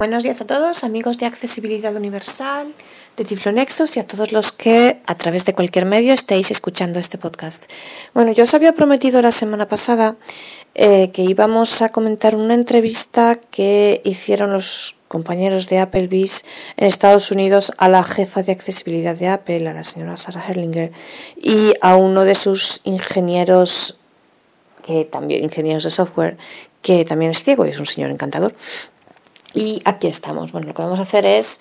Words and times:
Buenos 0.00 0.22
días 0.22 0.40
a 0.40 0.46
todos, 0.46 0.82
amigos 0.82 1.18
de 1.18 1.26
Accesibilidad 1.26 1.94
Universal, 1.94 2.72
de 3.18 3.24
Tiflonexos 3.24 3.98
y 3.98 4.00
a 4.00 4.06
todos 4.06 4.32
los 4.32 4.50
que 4.50 5.02
a 5.06 5.14
través 5.14 5.44
de 5.44 5.52
cualquier 5.52 5.84
medio 5.84 6.14
estéis 6.14 6.50
escuchando 6.50 6.98
este 6.98 7.18
podcast. 7.18 7.70
Bueno, 8.14 8.32
yo 8.32 8.44
os 8.44 8.54
había 8.54 8.72
prometido 8.72 9.20
la 9.20 9.30
semana 9.30 9.68
pasada 9.68 10.16
eh, 10.74 11.10
que 11.10 11.20
íbamos 11.20 11.82
a 11.82 11.90
comentar 11.90 12.34
una 12.34 12.54
entrevista 12.54 13.38
que 13.50 14.00
hicieron 14.02 14.54
los 14.54 14.96
compañeros 15.06 15.68
de 15.68 15.80
Applebee's 15.80 16.46
en 16.78 16.86
Estados 16.86 17.30
Unidos 17.30 17.70
a 17.76 17.90
la 17.90 18.02
jefa 18.02 18.42
de 18.42 18.52
accesibilidad 18.52 19.14
de 19.14 19.28
Apple, 19.28 19.68
a 19.68 19.74
la 19.74 19.84
señora 19.84 20.16
Sarah 20.16 20.46
Herlinger, 20.48 20.92
y 21.36 21.74
a 21.82 21.96
uno 21.96 22.24
de 22.24 22.36
sus 22.36 22.80
ingenieros, 22.84 23.98
que 24.82 25.04
también 25.04 25.44
ingenieros 25.44 25.84
de 25.84 25.90
software, 25.90 26.38
que 26.80 27.04
también 27.04 27.32
es 27.32 27.42
ciego 27.42 27.66
y 27.66 27.68
es 27.68 27.78
un 27.78 27.84
señor 27.84 28.10
encantador. 28.10 28.54
Y 29.54 29.82
aquí 29.84 30.06
estamos. 30.06 30.52
Bueno, 30.52 30.68
lo 30.68 30.74
que 30.74 30.82
vamos 30.82 30.98
a 30.98 31.02
hacer 31.02 31.26
es 31.26 31.60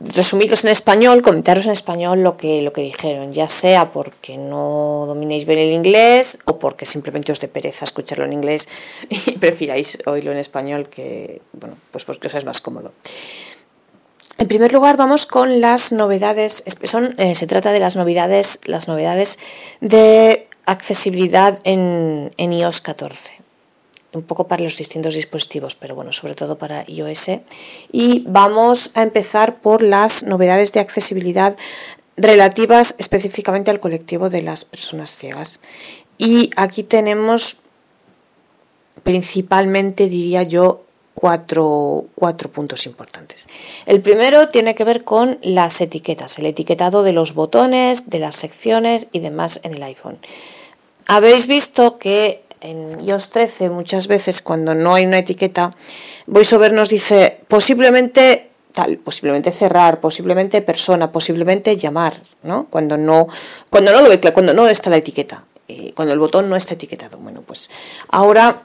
resumirlos 0.00 0.64
en 0.64 0.70
español, 0.70 1.22
comentaros 1.22 1.66
en 1.66 1.72
español 1.72 2.22
lo 2.22 2.36
que, 2.36 2.62
lo 2.62 2.72
que 2.72 2.80
dijeron, 2.80 3.32
ya 3.32 3.48
sea 3.48 3.92
porque 3.92 4.36
no 4.36 5.04
dominéis 5.06 5.46
bien 5.46 5.58
el 5.58 5.72
inglés 5.72 6.38
o 6.44 6.58
porque 6.58 6.86
simplemente 6.86 7.32
os 7.32 7.40
dé 7.40 7.48
pereza 7.48 7.84
escucharlo 7.84 8.24
en 8.24 8.32
inglés 8.32 8.68
y 9.08 9.32
prefiráis 9.32 9.98
oírlo 10.06 10.32
en 10.32 10.38
español 10.38 10.88
que, 10.88 11.40
bueno, 11.52 11.76
pues 11.90 12.04
porque 12.04 12.26
os 12.26 12.34
es 12.34 12.44
más 12.44 12.60
cómodo. 12.60 12.92
En 14.38 14.48
primer 14.48 14.72
lugar, 14.72 14.96
vamos 14.96 15.24
con 15.24 15.60
las 15.60 15.92
novedades. 15.92 16.62
Son, 16.84 17.14
eh, 17.18 17.34
se 17.34 17.46
trata 17.46 17.72
de 17.72 17.80
las 17.80 17.96
novedades, 17.96 18.60
las 18.66 18.86
novedades 18.86 19.38
de 19.80 20.48
accesibilidad 20.66 21.58
en 21.64 22.30
iOS 22.36 22.80
14 22.82 23.35
un 24.12 24.22
poco 24.22 24.48
para 24.48 24.62
los 24.62 24.76
distintos 24.76 25.14
dispositivos, 25.14 25.76
pero 25.76 25.94
bueno, 25.94 26.12
sobre 26.12 26.34
todo 26.34 26.58
para 26.58 26.84
iOS. 26.88 27.40
Y 27.92 28.24
vamos 28.26 28.90
a 28.94 29.02
empezar 29.02 29.60
por 29.60 29.82
las 29.82 30.22
novedades 30.24 30.72
de 30.72 30.80
accesibilidad 30.80 31.56
relativas 32.16 32.94
específicamente 32.98 33.70
al 33.70 33.80
colectivo 33.80 34.30
de 34.30 34.42
las 34.42 34.64
personas 34.64 35.16
ciegas. 35.16 35.60
Y 36.18 36.50
aquí 36.56 36.82
tenemos 36.82 37.58
principalmente, 39.02 40.08
diría 40.08 40.42
yo, 40.42 40.82
cuatro, 41.14 42.06
cuatro, 42.14 42.50
puntos 42.50 42.86
importantes. 42.86 43.48
El 43.86 44.00
primero 44.00 44.48
tiene 44.48 44.74
que 44.74 44.84
ver 44.84 45.04
con 45.04 45.38
las 45.42 45.80
etiquetas, 45.80 46.38
el 46.38 46.46
etiquetado 46.46 47.02
de 47.02 47.12
los 47.12 47.34
botones, 47.34 48.10
de 48.10 48.18
las 48.18 48.36
secciones 48.36 49.08
y 49.12 49.20
demás 49.20 49.60
en 49.62 49.74
el 49.74 49.82
iPhone. 49.82 50.18
Habéis 51.06 51.46
visto 51.46 51.98
que 51.98 52.42
en 52.66 53.00
iOS 53.04 53.30
13 53.30 53.70
muchas 53.70 54.08
veces 54.08 54.42
cuando 54.42 54.74
no 54.74 54.94
hay 54.94 55.06
una 55.06 55.18
etiqueta, 55.18 55.70
VoiceOver 56.26 56.72
nos 56.72 56.88
dice 56.88 57.40
posiblemente 57.48 58.50
tal, 58.72 58.98
posiblemente 58.98 59.52
cerrar, 59.52 60.00
posiblemente 60.00 60.60
persona, 60.60 61.10
posiblemente 61.10 61.76
llamar, 61.76 62.20
¿no? 62.42 62.66
Cuando 62.68 62.98
no, 62.98 63.26
cuando 63.70 63.90
no 63.92 64.02
lo 64.02 64.10
ve, 64.10 64.20
cuando 64.32 64.52
no 64.52 64.66
está 64.68 64.90
la 64.90 64.98
etiqueta, 64.98 65.44
eh, 65.66 65.92
cuando 65.94 66.12
el 66.12 66.20
botón 66.20 66.50
no 66.50 66.56
está 66.56 66.74
etiquetado. 66.74 67.16
Bueno, 67.16 67.40
pues 67.40 67.70
ahora 68.08 68.64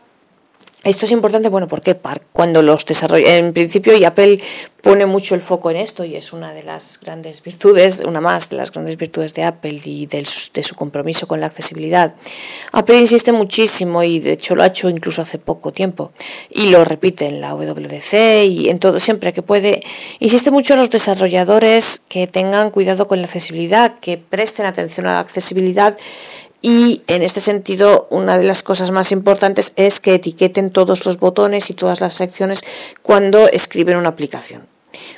esto 0.83 1.05
es 1.05 1.11
importante, 1.11 1.49
bueno, 1.49 1.67
porque 1.67 1.95
cuando 2.33 2.63
los 2.63 2.85
desarrolla, 2.85 3.37
en 3.37 3.53
principio, 3.53 3.95
y 3.95 4.03
Apple 4.03 4.39
pone 4.81 5.05
mucho 5.05 5.35
el 5.35 5.41
foco 5.41 5.69
en 5.69 5.77
esto, 5.77 6.03
y 6.03 6.15
es 6.15 6.33
una 6.33 6.55
de 6.55 6.63
las 6.63 6.99
grandes 6.99 7.43
virtudes, 7.43 8.01
una 8.03 8.19
más 8.19 8.49
de 8.49 8.57
las 8.57 8.71
grandes 8.71 8.97
virtudes 8.97 9.35
de 9.35 9.43
Apple 9.43 9.79
y 9.85 10.07
de 10.07 10.25
su, 10.25 10.75
compromiso 10.75 11.27
con 11.27 11.39
la 11.39 11.45
accesibilidad. 11.45 12.15
Apple 12.71 12.97
insiste 12.97 13.31
muchísimo, 13.31 14.01
y 14.01 14.17
de 14.17 14.31
hecho 14.31 14.55
lo 14.55 14.63
ha 14.63 14.67
hecho 14.67 14.89
incluso 14.89 15.21
hace 15.21 15.37
poco 15.37 15.71
tiempo, 15.71 16.13
y 16.49 16.71
lo 16.71 16.83
repite 16.83 17.27
en 17.27 17.41
la 17.41 17.53
WDC 17.53 18.45
y 18.47 18.69
en 18.69 18.79
todo, 18.79 18.99
siempre 18.99 19.33
que 19.33 19.43
puede, 19.43 19.83
insiste 20.19 20.49
mucho 20.49 20.73
a 20.73 20.77
los 20.77 20.89
desarrolladores 20.89 22.01
que 22.09 22.25
tengan 22.25 22.71
cuidado 22.71 23.07
con 23.07 23.19
la 23.19 23.25
accesibilidad, 23.25 23.99
que 23.99 24.17
presten 24.17 24.65
atención 24.65 25.05
a 25.05 25.13
la 25.13 25.19
accesibilidad 25.19 25.95
y 26.61 27.01
en 27.07 27.23
este 27.23 27.41
sentido, 27.41 28.07
una 28.11 28.37
de 28.37 28.45
las 28.45 28.61
cosas 28.61 28.91
más 28.91 29.11
importantes 29.11 29.73
es 29.75 29.99
que 29.99 30.15
etiqueten 30.15 30.71
todos 30.71 31.05
los 31.05 31.17
botones 31.17 31.69
y 31.71 31.73
todas 31.73 32.01
las 32.01 32.13
secciones 32.13 32.63
cuando 33.01 33.47
escriben 33.47 33.97
una 33.97 34.09
aplicación. 34.09 34.67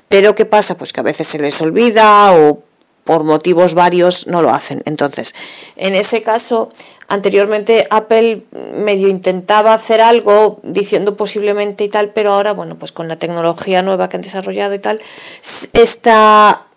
Pero 0.07 0.35
¿qué 0.35 0.45
pasa? 0.45 0.77
Pues 0.77 0.93
que 0.93 1.01
a 1.01 1.03
veces 1.03 1.27
se 1.27 1.39
les 1.39 1.61
olvida 1.61 2.33
o 2.33 2.63
por 3.03 3.25
motivos 3.25 3.73
varios 3.73 4.27
no 4.27 4.41
lo 4.41 4.53
hacen. 4.53 4.81
Entonces, 4.85 5.35
en 5.75 5.95
ese 5.95 6.21
caso, 6.23 6.71
anteriormente 7.09 7.87
Apple 7.89 8.43
medio 8.75 9.09
intentaba 9.09 9.73
hacer 9.73 9.99
algo 9.99 10.61
diciendo 10.63 11.17
posiblemente 11.17 11.83
y 11.83 11.89
tal, 11.89 12.09
pero 12.09 12.31
ahora, 12.31 12.53
bueno, 12.53 12.77
pues 12.77 12.93
con 12.93 13.09
la 13.09 13.17
tecnología 13.17 13.81
nueva 13.81 14.07
que 14.07 14.15
han 14.15 14.21
desarrollado 14.21 14.73
y 14.75 14.79
tal, 14.79 15.01
está 15.73 16.67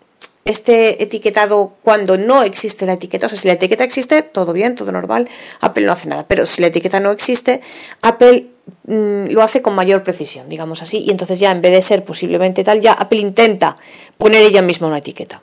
este 0.47 1.03
etiquetado 1.03 1.73
cuando 1.83 2.17
no 2.17 2.43
existe 2.43 2.85
la 2.85 2.93
etiqueta. 2.93 3.25
O 3.25 3.29
sea, 3.29 3.37
si 3.37 3.47
la 3.47 3.55
etiqueta 3.55 3.83
existe, 3.83 4.21
todo 4.21 4.53
bien, 4.53 4.75
todo 4.75 4.91
normal, 4.91 5.27
Apple 5.59 5.85
no 5.85 5.91
hace 5.91 6.07
nada. 6.07 6.25
Pero 6.27 6.45
si 6.45 6.61
la 6.61 6.67
etiqueta 6.67 6.99
no 6.99 7.11
existe, 7.11 7.61
Apple 8.01 8.47
mm, 8.85 9.27
lo 9.31 9.41
hace 9.43 9.61
con 9.61 9.75
mayor 9.75 10.03
precisión, 10.03 10.47
digamos 10.47 10.81
así. 10.81 10.99
Y 10.99 11.11
entonces 11.11 11.39
ya 11.39 11.51
en 11.51 11.61
vez 11.61 11.73
de 11.73 11.81
ser 11.81 12.05
posiblemente 12.05 12.63
tal, 12.63 12.79
ya 12.79 12.93
Apple 12.93 13.19
intenta 13.19 13.75
poner 14.17 14.41
ella 14.41 14.61
misma 14.61 14.87
una 14.87 14.99
etiqueta. 14.99 15.41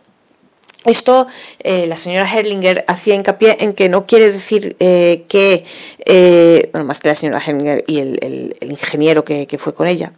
Esto 0.85 1.27
eh, 1.61 1.87
la 1.87 1.97
señora 1.97 2.31
Herlinger 2.31 2.85
hacía 2.89 3.15
hincapié 3.15 3.57
en 3.61 3.73
que 3.73 3.89
no 3.89 4.05
quiere 4.05 4.31
decir 4.31 4.77
eh, 4.81 5.25
que, 5.29 5.65
eh, 6.05 6.69
bueno, 6.73 6.87
más 6.87 7.01
que 7.01 7.09
la 7.09 7.15
señora 7.15 7.43
Herlinger 7.45 7.85
y 7.87 8.01
el, 8.01 8.55
ingeniero 8.61 9.25
que, 9.25 9.47
que, 9.47 9.57
fue 9.57 9.75
con 9.75 9.87
ella, 9.87 10.13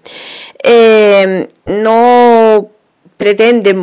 no 1.67 2.69
pretende 3.17 3.75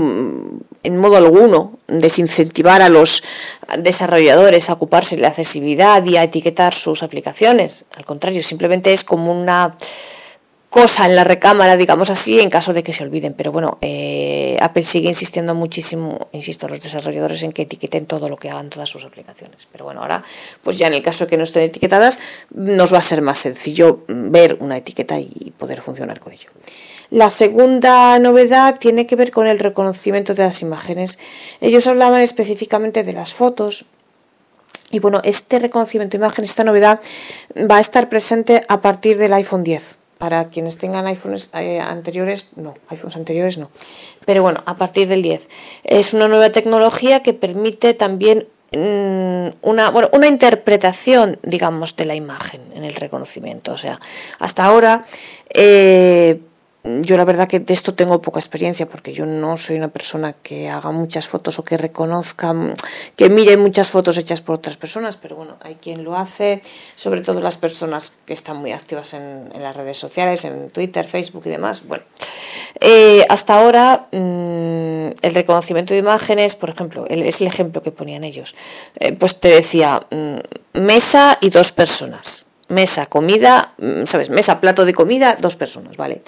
en 0.84 0.98
modo 0.98 1.18
alguno 1.18 1.80
desincentivar 1.88 2.82
a 2.82 2.90
los 2.90 3.24
desarrolladores 3.80 4.70
a 4.70 4.74
ocuparse 4.74 5.16
de 5.16 5.22
la 5.22 5.30
accesibilidad 5.30 6.04
y 6.06 6.18
a 6.18 6.24
etiquetar 6.24 6.74
sus 6.74 7.04
aplicaciones. 7.04 7.86
Al 7.96 8.06
contrario, 8.06 8.44
simplemente 8.44 8.94
es 8.94 9.04
como 9.04 9.32
una 9.32 9.78
cosa 10.74 11.06
en 11.06 11.16
la 11.16 11.24
recámara, 11.24 11.78
digamos 11.78 12.10
así, 12.10 12.40
en 12.40 12.50
caso 12.50 12.74
de 12.74 12.82
que 12.82 12.94
se 12.94 13.04
olviden. 13.04 13.36
Pero 13.36 13.52
bueno, 13.52 13.78
eh, 13.82 14.58
Apple 14.60 14.84
sigue 14.84 15.08
insistiendo 15.08 15.54
muchísimo, 15.54 16.30
insisto, 16.32 16.66
a 16.66 16.70
los 16.70 16.82
desarrolladores 16.82 17.44
en 17.44 17.52
que 17.52 17.62
etiqueten 17.62 18.08
todo 18.08 18.28
lo 18.28 18.38
que 18.38 18.50
hagan 18.50 18.72
todas 18.72 18.90
sus 18.90 19.06
aplicaciones. 19.06 19.68
Pero 19.72 19.86
bueno, 19.86 20.02
ahora, 20.02 20.24
pues 20.64 20.80
ya 20.80 20.88
en 20.88 20.96
el 20.96 21.04
caso 21.04 21.26
de 21.26 21.30
que 21.30 21.38
no 21.38 21.44
estén 21.44 21.62
etiquetadas, 21.62 22.18
nos 22.50 22.92
va 22.92 22.98
a 22.98 23.04
ser 23.04 23.22
más 23.22 23.38
sencillo 23.38 24.00
ver 24.08 24.58
una 24.62 24.78
etiqueta 24.78 25.20
y 25.20 25.54
poder 25.56 25.80
funcionar 25.80 26.20
con 26.20 26.34
ello. 26.34 26.50
La 27.14 27.30
segunda 27.30 28.18
novedad 28.18 28.80
tiene 28.80 29.06
que 29.06 29.16
ver 29.16 29.30
con 29.30 29.46
el 29.46 29.60
reconocimiento 29.60 30.34
de 30.34 30.46
las 30.46 30.64
imágenes. 30.64 31.20
Ellos 31.62 31.86
hablaban 31.86 32.22
específicamente 32.22 33.04
de 33.04 33.14
las 33.14 33.36
fotos. 33.36 33.86
Y 34.90 34.98
bueno, 34.98 35.22
este 35.24 35.60
reconocimiento 35.60 36.18
de 36.18 36.26
imágenes, 36.26 36.50
esta 36.50 36.64
novedad, 36.64 37.02
va 37.56 37.78
a 37.78 37.82
estar 37.82 38.10
presente 38.10 38.66
a 38.68 38.82
partir 38.82 39.20
del 39.20 39.32
iPhone 39.34 39.64
10. 39.64 39.96
Para 40.18 40.50
quienes 40.50 40.80
tengan 40.80 41.06
iPhones 41.06 41.52
eh, 41.54 41.80
anteriores, 41.80 42.48
no, 42.56 42.74
iPhones 42.90 43.16
anteriores 43.16 43.60
no. 43.60 43.70
Pero 44.26 44.42
bueno, 44.42 44.64
a 44.66 44.76
partir 44.78 45.08
del 45.08 45.22
10. 45.22 45.50
Es 45.84 46.14
una 46.16 46.28
nueva 46.28 46.50
tecnología 46.50 47.22
que 47.22 47.36
permite 47.36 47.94
también 47.94 48.48
mm, 48.72 49.50
una, 49.62 49.92
bueno, 49.92 50.10
una 50.14 50.26
interpretación, 50.26 51.38
digamos, 51.44 51.96
de 51.96 52.06
la 52.06 52.16
imagen 52.16 52.62
en 52.74 52.84
el 52.84 52.96
reconocimiento. 52.96 53.74
O 53.74 53.78
sea, 53.78 54.00
hasta 54.40 54.66
ahora 54.66 55.06
eh, 55.54 56.40
yo 56.84 57.16
la 57.16 57.24
verdad 57.24 57.48
que 57.48 57.62
de 57.62 57.74
esto 57.74 57.94
tengo 57.94 58.22
poca 58.22 58.40
experiencia 58.40 58.88
porque 58.90 59.14
yo 59.14 59.26
no 59.26 59.56
soy 59.56 59.78
una 59.78 59.88
persona 59.88 60.34
que 60.34 60.70
haga 60.70 60.92
muchas 60.92 61.30
fotos 61.30 61.58
o 61.58 61.64
que 61.64 61.78
reconozca, 61.78 62.54
que 63.16 63.30
mire 63.30 63.56
muchas 63.56 63.90
fotos 63.90 64.18
hechas 64.18 64.42
por 64.42 64.56
otras 64.56 64.76
personas, 64.76 65.16
pero 65.16 65.38
bueno, 65.38 65.56
hay 65.62 65.76
quien 65.76 66.04
lo 66.04 66.18
hace, 66.18 66.62
sobre 66.98 67.22
todo 67.22 67.42
las 67.42 67.56
personas 67.58 68.12
que 68.26 68.34
están 68.34 68.58
muy 68.58 68.74
activas 68.74 69.14
en, 69.14 69.50
las 69.58 69.78
redes 69.78 69.98
sociales, 69.98 70.44
en 70.44 70.70
Twitter, 70.72 71.08
Facebook 71.08 71.44
y 71.46 71.50
demás. 71.52 71.88
Bueno, 71.88 72.04
eh, 72.82 73.26
hasta 73.30 73.60
ahora 73.60 74.08
mm, 74.12 75.16
el 75.22 75.34
reconocimiento 75.36 75.94
de 75.94 76.02
imágenes, 76.02 76.56
por 76.56 76.72
ejemplo, 76.72 77.06
es 77.08 77.40
el 77.40 77.48
ejemplo 77.48 77.82
que 77.82 77.92
ponían 77.92 78.26
ellos, 78.26 78.56
eh, 79.00 79.14
pues 79.14 79.40
te 79.40 79.48
decía 79.48 80.02
mm, 80.12 80.80
mesa 80.80 81.38
y 81.40 81.50
dos 81.50 81.72
personas 81.72 82.46
mesa, 82.74 83.06
comida, 83.06 83.74
mm, 83.78 84.06
¿sabes? 84.06 84.30
Mesa, 84.30 84.60
plato 84.60 84.86
de 84.86 84.94
comida, 84.94 85.38
dos 85.40 85.56
personas, 85.56 85.96
¿vale? 85.96 86.22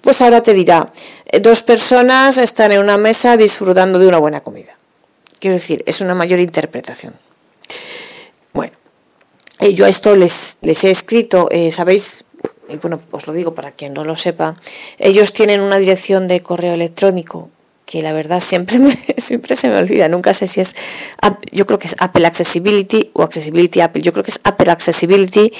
Pues 0.00 0.20
ahora 0.20 0.42
te 0.42 0.52
dirá, 0.52 0.92
eh, 1.26 1.40
dos 1.40 1.62
personas 1.62 2.38
están 2.38 2.72
en 2.72 2.80
una 2.80 2.98
mesa 2.98 3.36
disfrutando 3.36 3.98
de 3.98 4.08
una 4.08 4.18
buena 4.18 4.40
comida. 4.40 4.76
Quiero 5.38 5.54
decir, 5.54 5.82
es 5.86 6.00
una 6.00 6.14
mayor 6.14 6.40
interpretación. 6.40 7.14
Bueno, 8.52 8.74
eh, 9.60 9.74
yo 9.74 9.86
a 9.86 9.88
esto 9.88 10.14
les, 10.14 10.58
les 10.60 10.84
he 10.84 10.90
escrito, 10.90 11.48
eh, 11.50 11.72
¿sabéis? 11.72 12.24
Y 12.68 12.76
bueno, 12.76 13.00
os 13.10 13.26
lo 13.26 13.32
digo 13.32 13.54
para 13.54 13.72
quien 13.72 13.94
no 13.94 14.04
lo 14.04 14.16
sepa, 14.16 14.56
ellos 14.98 15.32
tienen 15.32 15.60
una 15.60 15.78
dirección 15.78 16.28
de 16.28 16.40
correo 16.40 16.74
electrónico 16.74 17.50
que 17.92 18.00
la 18.00 18.14
verdad 18.14 18.40
siempre, 18.40 18.78
siempre 19.18 19.54
se 19.54 19.68
me 19.68 19.76
olvida, 19.76 20.08
nunca 20.08 20.32
sé 20.32 20.48
si 20.48 20.62
es, 20.62 20.74
yo 21.52 21.66
creo 21.66 21.78
que 21.78 21.88
es 21.88 21.96
Apple 21.98 22.26
Accessibility 22.26 23.10
o 23.12 23.22
Accessibility 23.22 23.82
Apple, 23.82 24.00
yo 24.00 24.12
creo 24.12 24.24
que 24.24 24.30
es 24.30 24.40
Apple 24.44 24.70
Accessibility 24.72 25.52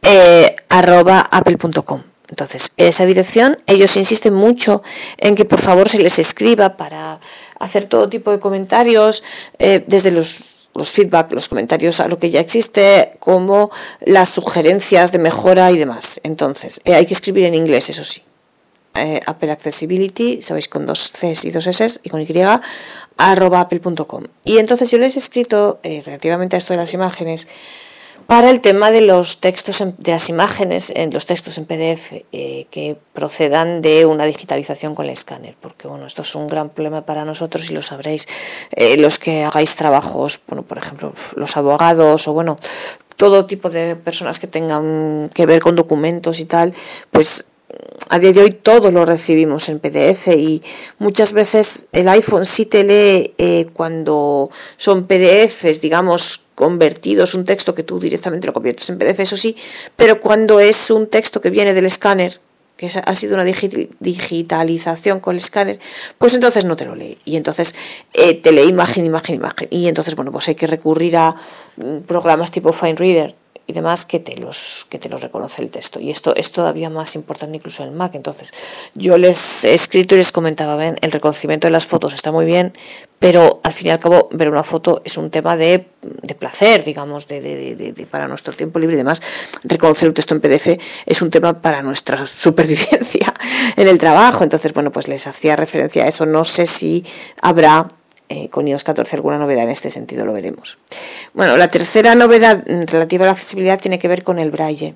eh, 0.00 0.54
arroba 0.68 1.18
apple.com. 1.28 2.04
Entonces, 2.28 2.70
esa 2.76 3.04
dirección, 3.04 3.58
ellos 3.66 3.96
insisten 3.96 4.32
mucho 4.32 4.82
en 5.18 5.34
que 5.34 5.44
por 5.44 5.60
favor 5.60 5.88
se 5.88 5.98
les 5.98 6.20
escriba 6.20 6.76
para 6.76 7.18
hacer 7.58 7.86
todo 7.86 8.08
tipo 8.08 8.30
de 8.30 8.38
comentarios, 8.38 9.24
eh, 9.58 9.82
desde 9.84 10.12
los, 10.12 10.68
los 10.74 10.88
feedback, 10.88 11.32
los 11.32 11.48
comentarios 11.48 11.98
a 11.98 12.06
lo 12.06 12.20
que 12.20 12.30
ya 12.30 12.38
existe, 12.38 13.16
como 13.18 13.72
las 14.00 14.28
sugerencias 14.28 15.10
de 15.10 15.18
mejora 15.18 15.72
y 15.72 15.78
demás. 15.78 16.20
Entonces, 16.22 16.80
eh, 16.84 16.94
hay 16.94 17.06
que 17.06 17.14
escribir 17.14 17.44
en 17.46 17.56
inglés, 17.56 17.90
eso 17.90 18.04
sí. 18.04 18.22
Eh, 18.94 19.20
Apple 19.26 19.50
Accessibility, 19.50 20.42
sabéis, 20.42 20.68
con 20.68 20.84
dos 20.84 21.12
Cs 21.12 21.44
y 21.46 21.50
dos 21.50 21.66
S 21.66 22.00
y 22.02 22.10
con 22.10 22.20
Y, 22.20 22.26
arroba 23.16 23.60
apple.com. 23.60 24.24
Y 24.44 24.58
entonces 24.58 24.90
yo 24.90 24.98
les 24.98 25.16
he 25.16 25.18
escrito, 25.18 25.80
relativamente 25.82 26.56
a 26.56 26.58
esto 26.58 26.74
de 26.74 26.78
las 26.78 26.92
imágenes, 26.92 27.48
para 28.26 28.50
el 28.50 28.60
tema 28.60 28.90
de 28.90 29.02
los 29.02 29.40
textos, 29.40 29.82
de 29.98 30.12
las 30.12 30.28
imágenes, 30.28 30.92
en 30.94 31.12
los 31.12 31.26
textos 31.26 31.58
en 31.58 31.66
PDF 31.66 32.24
eh, 32.32 32.66
que 32.70 32.96
procedan 33.12 33.82
de 33.82 34.06
una 34.06 34.24
digitalización 34.24 34.94
con 34.94 35.06
el 35.06 35.12
escáner, 35.12 35.54
porque 35.60 35.88
bueno, 35.88 36.06
esto 36.06 36.22
es 36.22 36.34
un 36.34 36.46
gran 36.46 36.70
problema 36.70 37.04
para 37.04 37.24
nosotros 37.24 37.70
y 37.70 37.74
lo 37.74 37.82
sabréis 37.82 38.26
eh, 38.70 38.96
los 38.96 39.18
que 39.18 39.44
hagáis 39.44 39.76
trabajos, 39.76 40.40
bueno, 40.46 40.62
por 40.62 40.78
ejemplo, 40.78 41.12
los 41.36 41.56
abogados 41.56 42.26
o 42.28 42.32
bueno, 42.32 42.56
todo 43.16 43.46
tipo 43.46 43.70
de 43.70 43.96
personas 43.96 44.38
que 44.38 44.46
tengan 44.46 45.30
que 45.34 45.46
ver 45.46 45.60
con 45.60 45.76
documentos 45.76 46.40
y 46.40 46.44
tal, 46.44 46.74
pues 47.10 47.44
a 48.08 48.18
día 48.18 48.32
de 48.32 48.40
hoy 48.40 48.50
todo 48.50 48.90
lo 48.90 49.06
recibimos 49.06 49.68
en 49.68 49.78
PDF 49.78 50.28
y 50.28 50.62
muchas 50.98 51.32
veces 51.32 51.86
el 51.92 52.08
iPhone 52.08 52.44
sí 52.44 52.66
te 52.66 52.84
lee 52.84 53.34
eh, 53.38 53.66
cuando 53.72 54.50
son 54.76 55.06
PDFs, 55.06 55.80
digamos, 55.80 56.42
convertidos, 56.54 57.34
un 57.34 57.44
texto 57.44 57.74
que 57.74 57.82
tú 57.82 57.98
directamente 57.98 58.46
lo 58.46 58.52
conviertes 58.52 58.88
en 58.90 58.98
PDF, 58.98 59.20
eso 59.20 59.36
sí, 59.36 59.56
pero 59.96 60.20
cuando 60.20 60.60
es 60.60 60.90
un 60.90 61.06
texto 61.06 61.40
que 61.40 61.50
viene 61.50 61.72
del 61.72 61.86
escáner, 61.86 62.40
que 62.76 62.90
ha 63.02 63.14
sido 63.14 63.34
una 63.34 63.44
digitalización 63.44 65.20
con 65.20 65.36
el 65.36 65.38
escáner, 65.38 65.78
pues 66.18 66.34
entonces 66.34 66.64
no 66.64 66.74
te 66.74 66.84
lo 66.84 66.96
lee. 66.96 67.16
Y 67.24 67.36
entonces 67.36 67.76
eh, 68.12 68.34
te 68.34 68.50
lee 68.50 68.62
imagen, 68.62 69.06
imagen, 69.06 69.36
imagen. 69.36 69.68
Y 69.70 69.86
entonces, 69.86 70.16
bueno, 70.16 70.32
pues 70.32 70.48
hay 70.48 70.56
que 70.56 70.66
recurrir 70.66 71.16
a 71.16 71.36
mm, 71.76 71.98
programas 72.08 72.50
tipo 72.50 72.72
FineReader 72.72 73.36
y 73.66 73.72
demás 73.72 74.06
que 74.06 74.20
te 74.20 74.36
los 74.36 74.86
que 74.88 74.98
te 74.98 75.08
los 75.08 75.20
reconoce 75.20 75.62
el 75.62 75.70
texto. 75.70 76.00
Y 76.00 76.10
esto 76.10 76.34
es 76.36 76.52
todavía 76.52 76.90
más 76.90 77.14
importante 77.14 77.56
incluso 77.56 77.82
en 77.82 77.90
el 77.90 77.94
Mac. 77.94 78.14
Entonces 78.14 78.52
yo 78.94 79.18
les 79.18 79.64
he 79.64 79.74
escrito 79.74 80.14
y 80.14 80.18
les 80.18 80.32
comentaba 80.32 80.76
ven 80.76 80.96
el 81.00 81.12
reconocimiento 81.12 81.66
de 81.66 81.72
las 81.72 81.86
fotos 81.86 82.14
está 82.14 82.32
muy 82.32 82.46
bien 82.46 82.72
pero 83.22 83.60
al 83.62 83.72
fin 83.72 83.86
y 83.86 83.90
al 83.90 84.00
cabo 84.00 84.28
ver 84.32 84.50
una 84.50 84.64
foto 84.64 85.00
es 85.04 85.16
un 85.16 85.30
tema 85.30 85.56
de, 85.56 85.86
de 86.02 86.34
placer 86.34 86.82
digamos 86.82 87.28
de, 87.28 87.40
de, 87.40 87.92
de, 87.92 88.06
para 88.06 88.26
nuestro 88.26 88.52
tiempo 88.52 88.80
libre 88.80 88.94
y 88.94 88.98
demás. 88.98 89.22
Reconocer 89.62 90.08
un 90.08 90.14
texto 90.14 90.34
en 90.34 90.40
PDF 90.40 90.80
es 91.06 91.22
un 91.22 91.30
tema 91.30 91.62
para 91.62 91.84
nuestra 91.84 92.26
supervivencia 92.26 93.32
en 93.76 93.86
el 93.86 93.98
trabajo 93.98 94.42
entonces 94.42 94.72
bueno 94.72 94.90
pues 94.90 95.06
les 95.06 95.28
hacía 95.28 95.54
referencia 95.54 96.02
a 96.02 96.08
eso. 96.08 96.26
No 96.26 96.44
sé 96.44 96.66
si 96.66 97.04
habrá 97.40 97.86
eh, 98.32 98.48
con 98.48 98.66
iOS 98.66 98.84
14 98.84 99.16
alguna 99.16 99.38
novedad 99.38 99.64
en 99.64 99.70
este 99.70 99.90
sentido, 99.90 100.24
lo 100.24 100.32
veremos. 100.32 100.78
Bueno, 101.34 101.56
la 101.56 101.68
tercera 101.68 102.14
novedad 102.14 102.64
relativa 102.66 103.24
a 103.24 103.26
la 103.26 103.32
accesibilidad 103.32 103.78
tiene 103.78 103.98
que 103.98 104.08
ver 104.08 104.24
con 104.24 104.38
el 104.38 104.50
braille. 104.50 104.94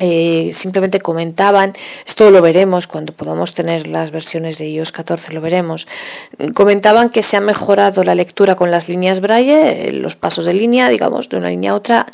Eh, 0.00 0.50
simplemente 0.52 1.00
comentaban, 1.00 1.72
esto 2.04 2.28
lo 2.32 2.42
veremos 2.42 2.88
cuando 2.88 3.12
podamos 3.12 3.54
tener 3.54 3.86
las 3.86 4.10
versiones 4.10 4.58
de 4.58 4.68
iOS 4.68 4.90
14, 4.90 5.32
lo 5.32 5.40
veremos, 5.40 5.86
comentaban 6.52 7.10
que 7.10 7.22
se 7.22 7.36
ha 7.36 7.40
mejorado 7.40 8.02
la 8.02 8.16
lectura 8.16 8.56
con 8.56 8.72
las 8.72 8.88
líneas 8.88 9.20
braille, 9.20 9.92
los 9.92 10.16
pasos 10.16 10.46
de 10.46 10.52
línea, 10.52 10.88
digamos, 10.88 11.28
de 11.28 11.36
una 11.36 11.48
línea 11.48 11.70
a 11.70 11.74
otra, 11.76 12.06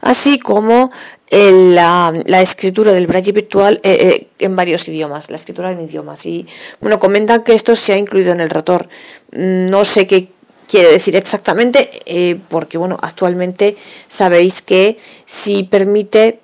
así 0.00 0.40
como 0.40 0.90
la, 1.30 2.12
escritura 2.42 2.92
del 2.92 3.06
braille 3.06 3.30
virtual 3.30 3.80
eh, 3.84 3.92
eh, 4.00 4.26
en 4.40 4.56
varios 4.56 4.88
idiomas, 4.88 5.30
la 5.30 5.36
escritura 5.36 5.70
en 5.70 5.82
idiomas. 5.82 6.26
Y 6.26 6.48
bueno, 6.80 6.98
comentan 6.98 7.44
que 7.44 7.54
esto 7.54 7.76
se 7.76 7.92
ha 7.92 7.96
incluido 7.96 8.32
en 8.32 8.40
el 8.40 8.50
rotor. 8.50 8.88
No 9.30 9.84
sé 9.84 10.08
qué 10.08 10.30
quiere 10.66 10.90
decir 10.90 11.14
exactamente, 11.14 12.40
porque 12.48 12.76
bueno, 12.76 12.96
actualmente 13.00 13.76
sabéis 14.08 14.62
que 14.62 14.98
si 15.26 15.62
permite 15.62 16.40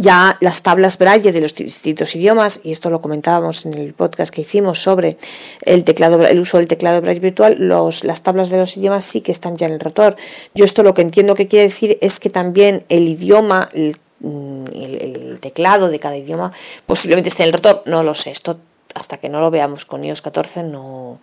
ya 0.00 0.36
las 0.40 0.62
tablas 0.62 0.98
braille 0.98 1.32
de 1.32 1.40
los 1.40 1.54
distintos 1.54 2.14
idiomas, 2.14 2.60
y 2.62 2.72
esto 2.72 2.90
lo 2.90 3.00
comentábamos 3.00 3.66
en 3.66 3.74
el 3.74 3.94
podcast 3.94 4.32
que 4.32 4.42
hicimos 4.42 4.82
sobre 4.82 5.18
el 5.62 5.84
teclado, 5.84 6.24
el 6.26 6.40
uso 6.40 6.58
del 6.58 6.68
teclado 6.68 7.00
braille 7.00 7.20
virtual, 7.20 7.56
los, 7.58 8.04
las 8.04 8.22
tablas 8.22 8.50
de 8.50 8.58
los 8.58 8.76
idiomas 8.76 9.04
sí 9.04 9.20
que 9.20 9.32
están 9.32 9.56
ya 9.56 9.66
en 9.66 9.74
el 9.74 9.80
rotor. 9.80 10.16
Yo 10.54 10.64
esto 10.64 10.82
lo 10.82 10.94
que 10.94 11.02
entiendo 11.02 11.34
que 11.34 11.48
quiere 11.48 11.68
decir 11.68 11.98
es 12.00 12.20
que 12.20 12.30
también 12.30 12.84
el 12.88 13.08
idioma, 13.08 13.68
el, 13.72 13.96
mm, 14.20 14.64
el 14.72 15.38
teclado 15.40 15.88
de 15.88 15.98
cada 15.98 16.16
idioma 16.16 16.52
posiblemente 16.86 17.28
esté 17.28 17.42
en 17.42 17.48
el 17.48 17.52
rotor, 17.54 17.82
no 17.86 18.02
lo 18.02 18.14
sé, 18.14 18.30
esto 18.30 18.58
hasta 18.94 19.18
que 19.18 19.28
no 19.28 19.40
lo 19.40 19.50
veamos 19.50 19.84
con 19.84 20.04
iOS 20.04 20.22
14 20.22 20.64
no, 20.64 21.20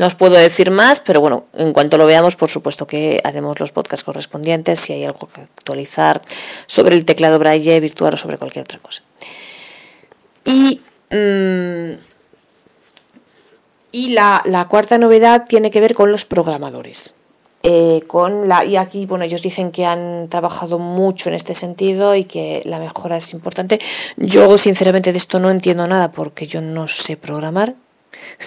os 0.00 0.14
puedo 0.14 0.34
decir 0.36 0.70
más, 0.70 1.00
pero 1.00 1.20
bueno, 1.20 1.46
en 1.54 1.72
cuanto 1.72 1.98
lo 1.98 2.06
veamos, 2.06 2.36
por 2.36 2.50
supuesto 2.50 2.86
que 2.86 3.20
haremos 3.24 3.58
los 3.58 3.72
podcasts 3.72 4.04
correspondientes 4.04 4.80
si 4.80 4.92
hay 4.92 5.04
algo 5.04 5.28
que 5.28 5.40
actualizar 5.42 6.22
sobre 6.66 6.94
el 6.96 7.04
teclado 7.04 7.38
Braille 7.38 7.80
virtual 7.80 8.14
o 8.14 8.16
sobre 8.16 8.38
cualquier 8.38 8.64
otra 8.64 8.78
cosa. 8.78 9.02
Y, 10.44 10.80
mm, 11.10 11.98
y 13.92 14.10
la, 14.10 14.42
la 14.44 14.68
cuarta 14.68 14.98
novedad 14.98 15.46
tiene 15.48 15.70
que 15.70 15.80
ver 15.80 15.94
con 15.94 16.12
los 16.12 16.24
programadores. 16.24 17.15
Eh, 17.68 18.04
con 18.06 18.48
la, 18.48 18.64
y 18.64 18.76
aquí, 18.76 19.06
bueno, 19.06 19.24
ellos 19.24 19.42
dicen 19.42 19.72
que 19.72 19.84
han 19.84 20.28
trabajado 20.28 20.78
mucho 20.78 21.28
en 21.28 21.34
este 21.34 21.52
sentido 21.52 22.14
y 22.14 22.22
que 22.22 22.62
la 22.64 22.78
mejora 22.78 23.16
es 23.16 23.32
importante. 23.32 23.80
Yo, 24.16 24.56
sinceramente, 24.56 25.10
de 25.10 25.18
esto 25.18 25.40
no 25.40 25.50
entiendo 25.50 25.84
nada 25.88 26.12
porque 26.12 26.46
yo 26.46 26.60
no 26.60 26.86
sé 26.86 27.16
programar. 27.16 27.74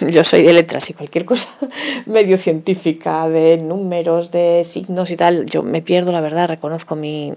Yo 0.00 0.24
soy 0.24 0.42
de 0.42 0.52
letras 0.54 0.88
y 0.88 0.94
cualquier 0.94 1.26
cosa 1.26 1.48
medio 2.06 2.38
científica, 2.38 3.28
de 3.28 3.58
números, 3.58 4.30
de 4.30 4.64
signos 4.64 5.10
y 5.10 5.16
tal, 5.16 5.46
yo 5.46 5.62
me 5.62 5.80
pierdo, 5.80 6.12
la 6.12 6.20
verdad, 6.20 6.48
reconozco 6.48 6.96
mi, 6.96 7.32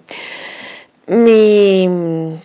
mi, 1.08 1.88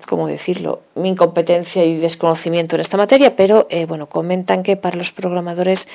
¿cómo 0.08 0.26
decirlo? 0.26 0.80
mi 0.94 1.10
incompetencia 1.10 1.84
y 1.84 1.96
desconocimiento 1.96 2.74
en 2.74 2.80
esta 2.80 2.96
materia, 2.96 3.36
pero 3.36 3.66
eh, 3.70 3.84
bueno, 3.84 4.08
comentan 4.08 4.62
que 4.62 4.76
para 4.76 4.96
los 4.96 5.12
programadores 5.12 5.88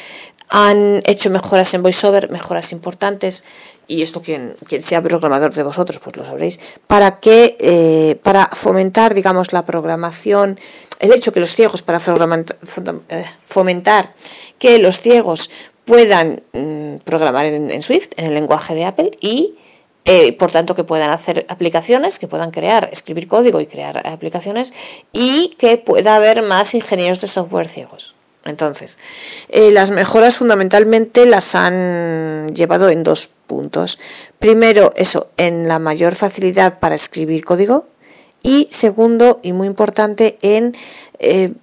han 0.50 1.02
hecho 1.06 1.30
mejoras 1.32 1.74
en 1.74 1.82
VoiceOver, 1.82 2.30
mejoras 2.30 2.72
importantes, 2.72 3.44
y 3.88 4.04
esto 4.04 4.22
quien, 4.22 4.56
sea 4.80 5.02
programador 5.02 5.54
de 5.54 5.64
vosotros, 5.64 6.00
pues 6.00 6.16
lo 6.16 6.24
sabréis, 6.24 6.60
para 6.86 7.20
que, 7.20 7.58
eh, 7.60 8.20
para 8.22 8.46
fomentar, 8.54 9.16
digamos, 9.16 9.52
la 9.52 9.66
programación, 9.66 10.60
el 11.00 11.12
hecho 11.12 11.34
que 11.34 11.40
los 11.40 11.56
ciegos, 11.56 11.82
para 11.82 11.98
eh, 12.00 13.26
fomentar 13.48 14.14
que 14.60 14.78
los 14.78 15.02
ciegos 15.02 15.50
puedan 15.86 16.44
mm, 16.54 16.98
programar 17.04 17.46
en 17.46 17.82
Swift, 17.82 18.12
en 18.16 18.28
el 18.28 18.36
lenguaje 18.36 18.76
de 18.76 18.86
Apple, 18.86 19.12
y 19.20 19.56
eh, 20.06 20.34
por 20.34 20.52
tanto, 20.52 20.76
que 20.76 20.84
puedan 20.84 21.12
hacer 21.12 21.46
aplicaciones, 21.50 22.20
que 22.20 22.28
puedan 22.28 22.52
crear, 22.52 22.90
escribir 22.92 23.28
código 23.28 23.62
y 23.62 23.68
crear 23.68 24.06
aplicaciones 24.08 24.74
y 25.14 25.56
que 25.58 25.78
pueda 25.78 26.16
haber 26.16 26.42
más 26.42 26.76
ingenieros 26.76 27.22
de 27.22 27.28
software 27.28 27.68
ciegos. 27.68 28.16
Entonces, 28.46 29.00
eh, 29.48 29.72
las 29.72 29.92
mejoras 29.92 30.36
fundamentalmente 30.36 31.26
las 31.26 31.56
han 31.56 32.54
llevado 32.54 32.90
en 32.90 33.04
dos 33.04 33.30
puntos. 33.48 34.00
Primero, 34.40 34.92
eso, 34.98 35.30
en 35.38 35.70
la 35.70 35.80
mayor 35.80 36.16
facilidad 36.16 36.80
para 36.80 36.96
escribir 36.96 37.46
código 37.46 37.88
y 38.42 38.68
segundo, 38.72 39.40
y 39.42 39.54
muy 39.54 39.68
importante, 39.68 40.38
en 40.42 40.76
eh, 41.20 41.54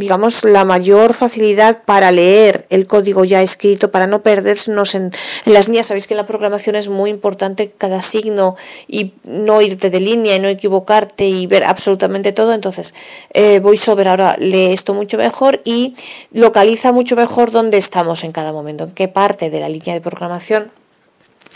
digamos, 0.00 0.42
la 0.42 0.64
mayor 0.64 1.14
facilidad 1.14 1.84
para 1.84 2.10
leer 2.10 2.66
el 2.70 2.86
código 2.86 3.24
ya 3.24 3.42
escrito, 3.42 3.92
para 3.92 4.08
no 4.08 4.22
perdernos 4.22 4.96
en, 4.96 5.12
las 5.44 5.68
líneas. 5.68 5.86
Sabéis 5.86 6.08
que 6.08 6.14
en 6.14 6.18
la 6.18 6.26
programación 6.26 6.74
es 6.74 6.88
muy 6.88 7.10
importante 7.10 7.72
cada 7.76 8.00
signo 8.00 8.56
y 8.88 9.12
no 9.22 9.60
irte 9.60 9.90
de 9.90 10.00
línea 10.00 10.34
y 10.34 10.40
no 10.40 10.48
equivocarte 10.48 11.28
y 11.28 11.46
ver 11.46 11.64
absolutamente 11.64 12.32
todo. 12.32 12.52
Entonces, 12.52 12.94
eh, 13.32 13.60
VoiceOver 13.60 14.08
ahora 14.08 14.36
lee 14.38 14.72
esto 14.72 14.94
mucho 14.94 15.18
mejor 15.18 15.60
y 15.64 15.94
localiza 16.32 16.90
mucho 16.90 17.14
mejor 17.14 17.52
dónde 17.52 17.78
estamos 17.78 18.24
en 18.24 18.32
cada 18.32 18.52
momento, 18.52 18.84
en 18.84 18.90
qué 18.92 19.06
parte 19.06 19.50
de 19.50 19.60
la 19.60 19.68
línea 19.68 19.94
de 19.94 20.00
programación, 20.00 20.72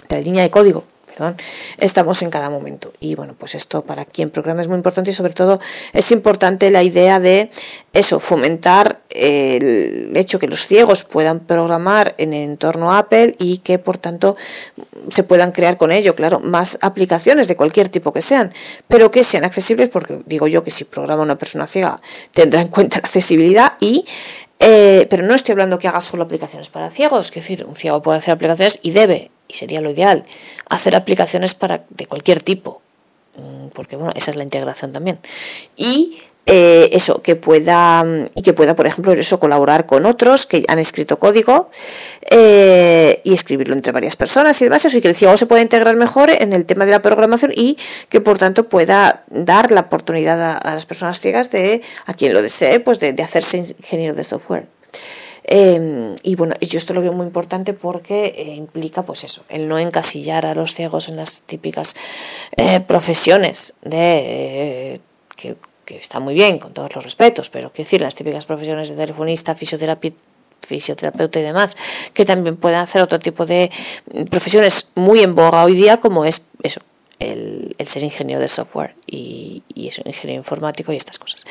de 0.08 0.16
la 0.16 0.22
línea 0.22 0.42
de 0.42 0.50
código 0.50 0.84
estamos 1.78 2.22
en 2.22 2.30
cada 2.30 2.50
momento. 2.50 2.92
Y 3.00 3.14
bueno, 3.14 3.34
pues 3.38 3.54
esto 3.54 3.82
para 3.82 4.04
quien 4.04 4.30
programa 4.30 4.62
es 4.62 4.68
muy 4.68 4.76
importante 4.76 5.10
y 5.10 5.14
sobre 5.14 5.32
todo 5.32 5.60
es 5.92 6.10
importante 6.10 6.70
la 6.70 6.82
idea 6.82 7.20
de 7.20 7.50
eso, 7.92 8.20
fomentar 8.20 9.00
el 9.10 10.16
hecho 10.16 10.38
que 10.38 10.48
los 10.48 10.66
ciegos 10.66 11.04
puedan 11.04 11.40
programar 11.40 12.14
en 12.18 12.32
el 12.32 12.42
entorno 12.42 12.94
Apple 12.94 13.36
y 13.38 13.58
que 13.58 13.78
por 13.78 13.98
tanto 13.98 14.36
se 15.08 15.22
puedan 15.22 15.52
crear 15.52 15.76
con 15.76 15.92
ello, 15.92 16.14
claro, 16.14 16.40
más 16.40 16.78
aplicaciones 16.80 17.48
de 17.48 17.56
cualquier 17.56 17.88
tipo 17.88 18.12
que 18.12 18.22
sean, 18.22 18.52
pero 18.88 19.10
que 19.10 19.22
sean 19.24 19.44
accesibles 19.44 19.88
porque 19.88 20.22
digo 20.26 20.48
yo 20.48 20.64
que 20.64 20.70
si 20.70 20.84
programa 20.84 21.22
una 21.22 21.38
persona 21.38 21.66
ciega 21.66 21.96
tendrá 22.32 22.60
en 22.60 22.68
cuenta 22.68 22.96
la 22.96 23.00
accesibilidad 23.00 23.74
y 23.80 24.04
eh, 24.58 25.06
pero 25.10 25.24
no 25.24 25.34
estoy 25.34 25.52
hablando 25.52 25.78
que 25.78 25.88
haga 25.88 26.00
solo 26.00 26.24
aplicaciones 26.24 26.70
para 26.70 26.90
ciegos, 26.90 27.28
es 27.28 27.34
decir, 27.34 27.64
un 27.66 27.76
ciego 27.76 28.02
puede 28.02 28.18
hacer 28.18 28.32
aplicaciones 28.34 28.78
y 28.82 28.92
debe 28.92 29.30
y 29.48 29.54
sería 29.54 29.80
lo 29.80 29.90
ideal, 29.90 30.24
hacer 30.68 30.96
aplicaciones 30.96 31.54
para, 31.54 31.84
de 31.90 32.06
cualquier 32.06 32.42
tipo, 32.42 32.82
mm, 33.36 33.68
porque 33.68 33.96
bueno, 33.96 34.12
esa 34.14 34.30
es 34.30 34.36
la 34.36 34.44
integración 34.44 34.92
también. 34.92 35.18
Y 35.76 36.18
eh, 36.46 36.90
eso, 36.92 37.22
que 37.22 37.36
pueda, 37.36 38.04
y 38.34 38.42
que 38.42 38.52
pueda, 38.52 38.76
por 38.76 38.86
ejemplo, 38.86 39.12
eso, 39.12 39.40
colaborar 39.40 39.86
con 39.86 40.04
otros 40.04 40.44
que 40.44 40.64
han 40.68 40.78
escrito 40.78 41.18
código 41.18 41.70
eh, 42.30 43.22
y 43.24 43.32
escribirlo 43.32 43.72
entre 43.72 43.92
varias 43.92 44.14
personas 44.16 44.60
y 44.60 44.64
demás, 44.64 44.84
eso, 44.84 44.98
y 44.98 45.00
que 45.00 45.08
el 45.08 45.14
ciego 45.14 45.38
se 45.38 45.46
pueda 45.46 45.62
integrar 45.62 45.96
mejor 45.96 46.28
en 46.28 46.52
el 46.52 46.66
tema 46.66 46.84
de 46.84 46.90
la 46.90 47.00
programación 47.00 47.50
y 47.54 47.78
que 48.10 48.20
por 48.20 48.36
tanto 48.36 48.68
pueda 48.68 49.24
dar 49.30 49.72
la 49.72 49.82
oportunidad 49.82 50.58
a, 50.62 50.74
las 50.74 50.84
personas 50.84 51.18
ciegas 51.18 51.50
de, 51.50 51.80
a 52.04 52.12
quien 52.12 52.34
lo 52.34 52.42
desee, 52.42 52.78
pues 52.78 53.00
de, 53.00 53.14
hacerse 53.22 53.56
ingeniero 53.56 54.14
de 54.14 54.24
software. 54.24 54.66
Em, 55.44 56.16
y 56.22 56.36
bueno, 56.36 56.54
yo 56.60 56.78
esto 56.78 56.94
lo 56.94 57.02
veo 57.02 57.12
muy 57.12 57.26
importante 57.26 57.74
porque 57.74 58.34
eh, 58.36 58.54
implica, 58.54 59.02
pues 59.02 59.24
eso, 59.24 59.44
el 59.48 59.68
no 59.68 59.78
encasillar 59.78 60.46
a 60.46 60.54
los 60.54 60.74
ciegos 60.74 61.08
en 61.08 61.16
las 61.16 61.42
típicas 61.42 61.94
profesiones 62.86 63.74
de 63.82 65.00
que 65.36 65.56
que 65.84 65.96
está 65.96 66.20
muy 66.20 66.34
bien, 66.34 66.58
con 66.58 66.72
todos 66.72 66.94
los 66.94 67.04
respetos, 67.04 67.50
pero 67.50 67.70
quiero 67.70 67.86
decir, 67.86 68.00
las 68.00 68.14
típicas 68.14 68.46
profesiones 68.46 68.88
de 68.88 68.96
telefonista, 68.96 69.54
fisioterapeuta 69.54 71.38
y 71.38 71.42
demás, 71.42 71.76
que 72.12 72.24
también 72.24 72.56
pueden 72.56 72.78
hacer 72.78 73.02
otro 73.02 73.18
tipo 73.18 73.46
de 73.46 73.70
profesiones 74.30 74.90
muy 74.94 75.20
en 75.20 75.34
boga 75.34 75.64
hoy 75.64 75.74
día, 75.74 75.98
como 75.98 76.24
es 76.24 76.42
eso, 76.62 76.80
el, 77.18 77.76
ser 77.84 78.02
ingeniero 78.02 78.40
de 78.40 78.48
software 78.48 78.94
y, 79.06 79.62
y 79.74 79.86
ingeniero 79.86 80.40
informático 80.40 80.92
y 80.92 80.96
estas 80.96 81.18
cosas. 81.18 81.44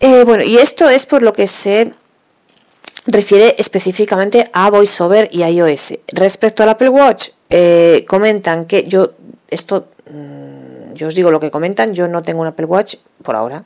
Eh, 0.00 0.24
bueno, 0.24 0.44
y 0.44 0.58
esto 0.58 0.88
es 0.88 1.06
por 1.06 1.22
lo 1.22 1.32
que 1.32 1.46
se 1.46 1.94
refiere 3.06 3.54
específicamente 3.58 4.50
a 4.52 4.70
VoiceOver 4.70 5.28
y 5.32 5.42
iOS. 5.42 5.94
Respecto 6.08 6.62
al 6.62 6.70
Apple 6.70 6.88
Watch, 6.88 7.30
eh, 7.50 8.04
comentan 8.08 8.66
que 8.66 8.84
yo, 8.84 9.12
esto 9.48 9.88
mm, 10.10 10.94
yo 10.94 11.08
os 11.08 11.14
digo 11.14 11.30
lo 11.30 11.40
que 11.40 11.50
comentan, 11.50 11.94
yo 11.94 12.08
no 12.08 12.22
tengo 12.22 12.40
un 12.40 12.48
Apple 12.48 12.66
Watch 12.66 12.96
por 13.22 13.36
ahora 13.36 13.64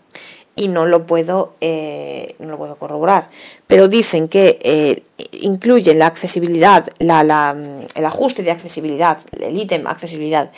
y 0.57 0.69
no 0.69 0.85
lo 0.85 1.07
puedo, 1.07 1.55
eh, 1.61 2.35
no 2.39 2.51
lo 2.51 2.59
puedo 2.59 2.77
corroborar. 2.77 3.31
Pero 3.67 3.89
dicen 3.89 4.29
que 4.29 4.59
eh, 4.63 5.03
incluye 5.33 5.95
la 5.95 6.07
accesibilidad, 6.07 6.89
la, 6.99 7.57
el 7.95 8.05
ajuste 8.05 8.43
de 8.43 8.51
accesibilidad, 8.51 9.19
el 9.39 9.57
ítem 9.57 9.87
accesibilidad 9.87 10.51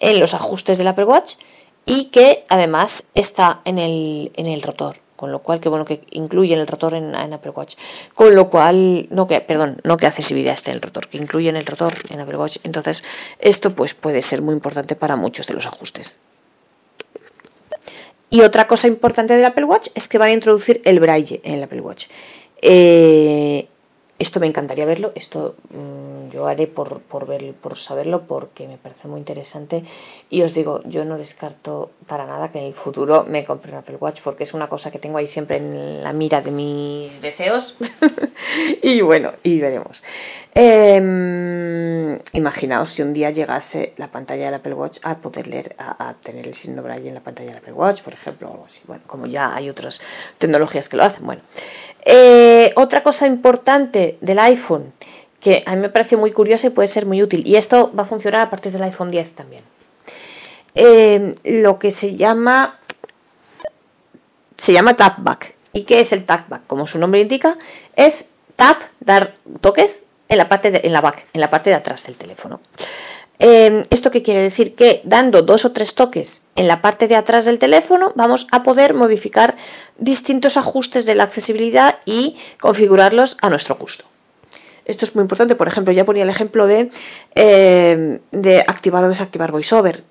en 0.00 0.18
los 0.18 0.34
ajustes 0.34 0.78
del 0.78 0.88
Apple 0.88 1.04
Watch 1.04 1.34
y 1.86 2.06
que 2.06 2.44
además 2.48 3.04
está 3.14 3.60
en 3.64 3.78
el, 3.78 4.32
en 4.34 4.46
el 4.46 4.62
rotor 4.62 5.03
con 5.16 5.32
lo 5.32 5.40
cual 5.40 5.60
que 5.60 5.68
bueno 5.68 5.84
que 5.84 6.02
incluye 6.10 6.54
el 6.54 6.66
rotor 6.66 6.94
en, 6.94 7.14
Apple 7.14 7.50
Watch. 7.50 7.76
Con 8.14 8.34
lo 8.34 8.48
cual 8.48 9.06
no 9.10 9.26
que 9.26 9.40
perdón 9.40 9.80
no 9.84 9.96
que 9.96 10.06
accesibilidad 10.06 10.54
esté 10.54 10.70
en 10.70 10.76
el 10.76 10.82
rotor 10.82 11.08
que 11.08 11.18
incluye 11.18 11.48
en 11.48 11.56
el 11.56 11.66
rotor 11.66 11.94
en 12.10 12.20
Apple 12.20 12.36
Watch. 12.36 12.58
Entonces 12.64 13.04
esto 13.38 13.74
pues 13.74 13.94
puede 13.94 14.22
ser 14.22 14.42
muy 14.42 14.54
importante 14.54 14.96
para 14.96 15.16
muchos 15.16 15.46
de 15.46 15.54
los 15.54 15.66
ajustes. 15.66 16.18
Y 18.30 18.40
otra 18.40 18.66
cosa 18.66 18.88
importante 18.88 19.36
del 19.36 19.44
Apple 19.44 19.64
Watch 19.64 19.88
es 19.94 20.08
que 20.08 20.18
van 20.18 20.30
a 20.30 20.32
introducir 20.32 20.82
el 20.84 20.98
braille 20.98 21.40
en 21.44 21.54
el 21.54 21.62
Apple 21.62 21.80
Watch. 21.80 22.06
Eh, 22.60 23.68
esto 24.18 24.38
me 24.40 24.46
encantaría 24.46 24.84
verlo, 24.84 25.12
esto 25.14 25.56
mm, 25.70 26.30
yo 26.30 26.46
haré 26.46 26.66
por, 26.66 27.00
por, 27.00 27.26
ver, 27.26 27.52
por 27.54 27.76
saberlo 27.76 28.22
porque 28.22 28.68
me 28.68 28.78
parece 28.78 29.08
muy 29.08 29.18
interesante 29.18 29.82
y 30.30 30.42
os 30.42 30.54
digo, 30.54 30.82
yo 30.84 31.04
no 31.04 31.18
descarto 31.18 31.90
para 32.06 32.26
nada 32.26 32.52
que 32.52 32.58
en 32.58 32.66
el 32.66 32.74
futuro 32.74 33.24
me 33.28 33.44
compre 33.44 33.72
un 33.72 33.78
Apple 33.78 33.96
Watch 34.00 34.20
porque 34.22 34.44
es 34.44 34.54
una 34.54 34.68
cosa 34.68 34.90
que 34.90 34.98
tengo 34.98 35.18
ahí 35.18 35.26
siempre 35.26 35.56
en 35.56 36.02
la 36.02 36.12
mira 36.12 36.40
de 36.42 36.50
mis 36.52 37.20
deseos 37.20 37.76
y 38.82 39.00
bueno, 39.00 39.32
y 39.42 39.60
veremos. 39.60 40.02
Em, 40.56 42.16
imaginaos 42.32 42.92
si 42.92 43.02
un 43.02 43.12
día 43.12 43.30
llegase 43.30 43.92
la 43.96 44.06
pantalla 44.06 44.44
del 44.44 44.54
Apple 44.54 44.74
Watch 44.74 44.98
a 45.02 45.16
poder 45.18 45.48
leer, 45.48 45.74
a, 45.78 46.14
tener 46.22 46.46
el 46.46 46.54
signo 46.54 46.80
braille 46.80 47.08
en 47.08 47.14
la 47.14 47.20
pantalla 47.20 47.48
del 47.48 47.58
Apple 47.58 47.72
Watch, 47.72 48.02
por 48.02 48.12
ejemplo, 48.12 48.48
o 48.48 48.52
algo 48.52 48.66
así. 48.66 48.82
Bueno, 48.86 49.02
como 49.08 49.26
ya 49.26 49.52
hay 49.52 49.68
otras 49.68 50.00
tecnologías 50.38 50.88
que 50.88 50.96
lo 50.96 51.02
hacen. 51.02 51.26
Bueno, 51.26 51.42
eh, 52.04 52.72
otra 52.76 53.02
cosa 53.02 53.26
importante 53.26 54.18
del 54.20 54.38
iPhone 54.38 54.92
que 55.40 55.62
a 55.66 55.74
mí 55.74 55.82
me 55.82 55.90
parece 55.90 56.16
muy 56.16 56.32
curiosa 56.32 56.68
y 56.68 56.70
puede 56.70 56.88
ser 56.88 57.04
muy 57.04 57.22
útil, 57.22 57.46
y 57.46 57.56
esto 57.56 57.92
va 57.96 58.04
a 58.04 58.06
funcionar 58.06 58.40
a 58.40 58.50
partir 58.50 58.72
del 58.72 58.82
iPhone 58.82 59.10
10 59.10 59.34
también. 59.34 59.62
Eh, 60.74 61.36
lo 61.44 61.78
que 61.78 61.92
se 61.92 62.16
llama 62.16 62.78
se 64.56 64.72
llama 64.72 64.94
tapback. 64.94 65.54
¿Y 65.72 65.82
qué 65.82 66.00
es 66.00 66.12
el 66.12 66.24
tapback? 66.24 66.66
Como 66.66 66.86
su 66.86 66.98
nombre 66.98 67.20
indica, 67.20 67.56
es 67.96 68.26
tap, 68.56 68.80
dar 69.00 69.34
toques 69.60 70.04
en 70.28 70.38
la 70.38 70.48
parte 70.48 70.86
en 70.86 70.92
la 70.92 71.00
back, 71.00 71.26
en 71.32 71.40
la 71.40 71.50
parte 71.50 71.70
de 71.70 71.76
atrás 71.76 72.06
del 72.06 72.14
teléfono. 72.14 72.60
Em, 73.38 73.82
¿Esto 73.90 74.10
qué 74.10 74.22
quiere 74.22 74.40
decir? 74.40 74.74
Que 74.74 75.00
dando 75.04 75.42
dos 75.42 75.64
o 75.64 75.72
tres 75.72 75.94
toques 75.94 76.42
en 76.54 76.68
la 76.68 76.80
parte 76.80 77.08
de 77.08 77.16
atrás 77.16 77.44
del 77.44 77.58
teléfono 77.58 78.12
vamos 78.14 78.46
a 78.52 78.62
poder 78.62 78.94
modificar 78.94 79.56
distintos 79.98 80.56
ajustes 80.56 81.04
de 81.04 81.14
la 81.14 81.24
accesibilidad 81.24 81.98
y 82.06 82.36
configurarlos 82.60 83.36
a 83.40 83.50
nuestro 83.50 83.74
gusto. 83.74 84.04
Esto 84.84 85.04
es 85.04 85.14
muy 85.14 85.22
importante, 85.22 85.56
por 85.56 85.66
ejemplo, 85.66 85.92
ya 85.92 86.04
ponía 86.04 86.22
el 86.22 86.30
ejemplo 86.30 86.66
de, 86.66 86.90
em, 87.34 88.20
de 88.30 88.60
activar 88.60 89.02
o 89.04 89.08
desactivar 89.08 89.50
VoiceOver. 89.50 90.04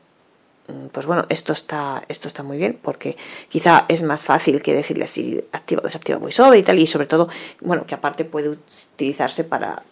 Mm, 0.68 0.88
pues 0.88 1.06
bueno, 1.06 1.26
esto 1.28 1.52
está, 1.52 2.04
esto 2.08 2.30
está 2.30 2.42
muy 2.42 2.58
bien 2.58 2.80
porque 2.82 3.18
quizá 3.50 3.86
es 3.90 4.02
más 4.02 4.24
fácil 4.24 4.62
que 4.64 4.74
decirle 4.74 5.04
así 5.04 5.44
activa 5.52 5.82
o 5.82 5.86
desactiva 5.86 6.18
VoiceOver 6.20 6.58
y 6.58 6.64
tal, 6.64 6.80
y 6.80 6.88
sobre 6.88 7.08
todo, 7.08 7.28
bueno, 7.60 7.86
que 7.86 7.96
aparte 7.96 8.24
puede 8.24 8.50
utilizarse 8.50 9.44
para, 9.44 9.84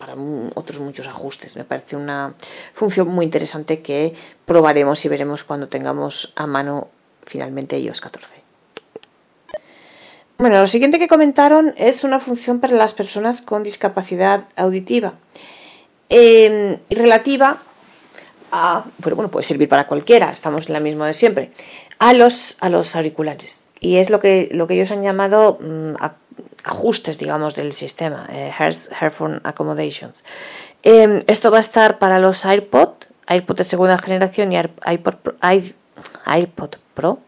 otros 0.56 0.80
muchos 0.80 1.08
ajustes. 1.08 1.58
Me 1.58 1.66
parece 1.66 1.96
una 1.98 2.34
función 2.74 3.10
muy 3.10 3.26
interesante 3.26 3.82
que 3.82 4.14
probaremos 4.46 5.04
y 5.04 5.10
veremos 5.10 5.44
cuando 5.44 5.68
tengamos 5.68 6.32
a 6.36 6.48
mano 6.48 6.88
finalmente 7.26 7.78
iOS 7.78 8.00
14. 8.00 8.42
Bueno, 10.38 10.60
lo 10.60 10.68
siguiente 10.68 11.00
que 11.00 11.08
comentaron 11.08 11.74
es 11.78 12.04
una 12.04 12.20
función 12.20 12.60
para 12.60 12.74
las 12.74 12.94
personas 12.94 13.42
con 13.42 13.62
discapacidad 13.62 14.48
auditiva 14.56 15.14
eh, 16.10 16.80
relativa 16.90 17.62
pero 19.02 19.16
bueno, 19.16 19.32
puede 19.32 19.46
servir 19.46 19.70
para 19.70 19.88
cualquiera, 19.88 20.30
estamos 20.32 20.68
en 20.68 20.74
la 20.74 20.80
misma 20.80 21.08
de 21.08 21.14
siempre, 21.14 21.52
a 22.00 22.14
los, 22.14 22.58
a 22.60 22.70
los 22.70 22.96
auriculares. 22.96 23.62
Y 23.80 23.98
es 23.98 24.10
lo 24.10 24.20
que, 24.20 24.50
lo 24.52 24.68
que 24.68 24.76
ellos 24.76 24.92
han 24.92 25.02
llamado 25.02 25.58
mm, 25.62 25.94
ajustes, 26.64 27.18
digamos, 27.18 27.56
del 27.56 27.74
sistema, 27.74 28.28
eh, 28.32 28.52
Accommodations. 29.44 30.24
Em, 30.84 31.20
esto 31.28 31.52
va 31.52 31.58
a 31.58 31.62
estar 31.62 32.00
para 32.00 32.20
los 32.20 32.46
AirPod, 32.46 32.90
AirPod 33.28 33.58
de 33.58 33.64
segunda 33.64 33.98
generación 33.98 34.52
y 34.52 34.58
iPod, 34.58 35.16
iPod 36.26 36.76
Pro. 36.94 37.20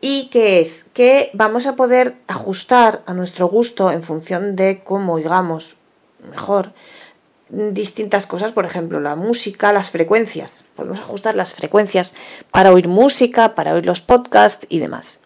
¿Y 0.00 0.28
qué 0.30 0.60
es? 0.60 0.84
Que 0.92 1.30
vamos 1.32 1.66
a 1.66 1.76
poder 1.76 2.16
ajustar 2.26 3.02
a 3.06 3.14
nuestro 3.14 3.46
gusto 3.46 3.90
en 3.92 4.02
función 4.02 4.56
de 4.56 4.82
cómo 4.82 5.14
oigamos 5.14 5.76
mejor 6.30 6.72
distintas 7.52 8.26
cosas, 8.26 8.52
por 8.52 8.64
ejemplo, 8.64 8.98
la 8.98 9.14
música, 9.14 9.72
las 9.72 9.90
frecuencias. 9.90 10.64
Podemos 10.74 10.98
ajustar 10.98 11.34
las 11.34 11.52
frecuencias 11.52 12.14
para 12.50 12.72
oír 12.72 12.88
música, 12.88 13.54
para 13.54 13.74
oír 13.74 13.84
los 13.84 14.00
podcasts 14.00 14.66
y 14.70 14.78
demás. 14.78 15.20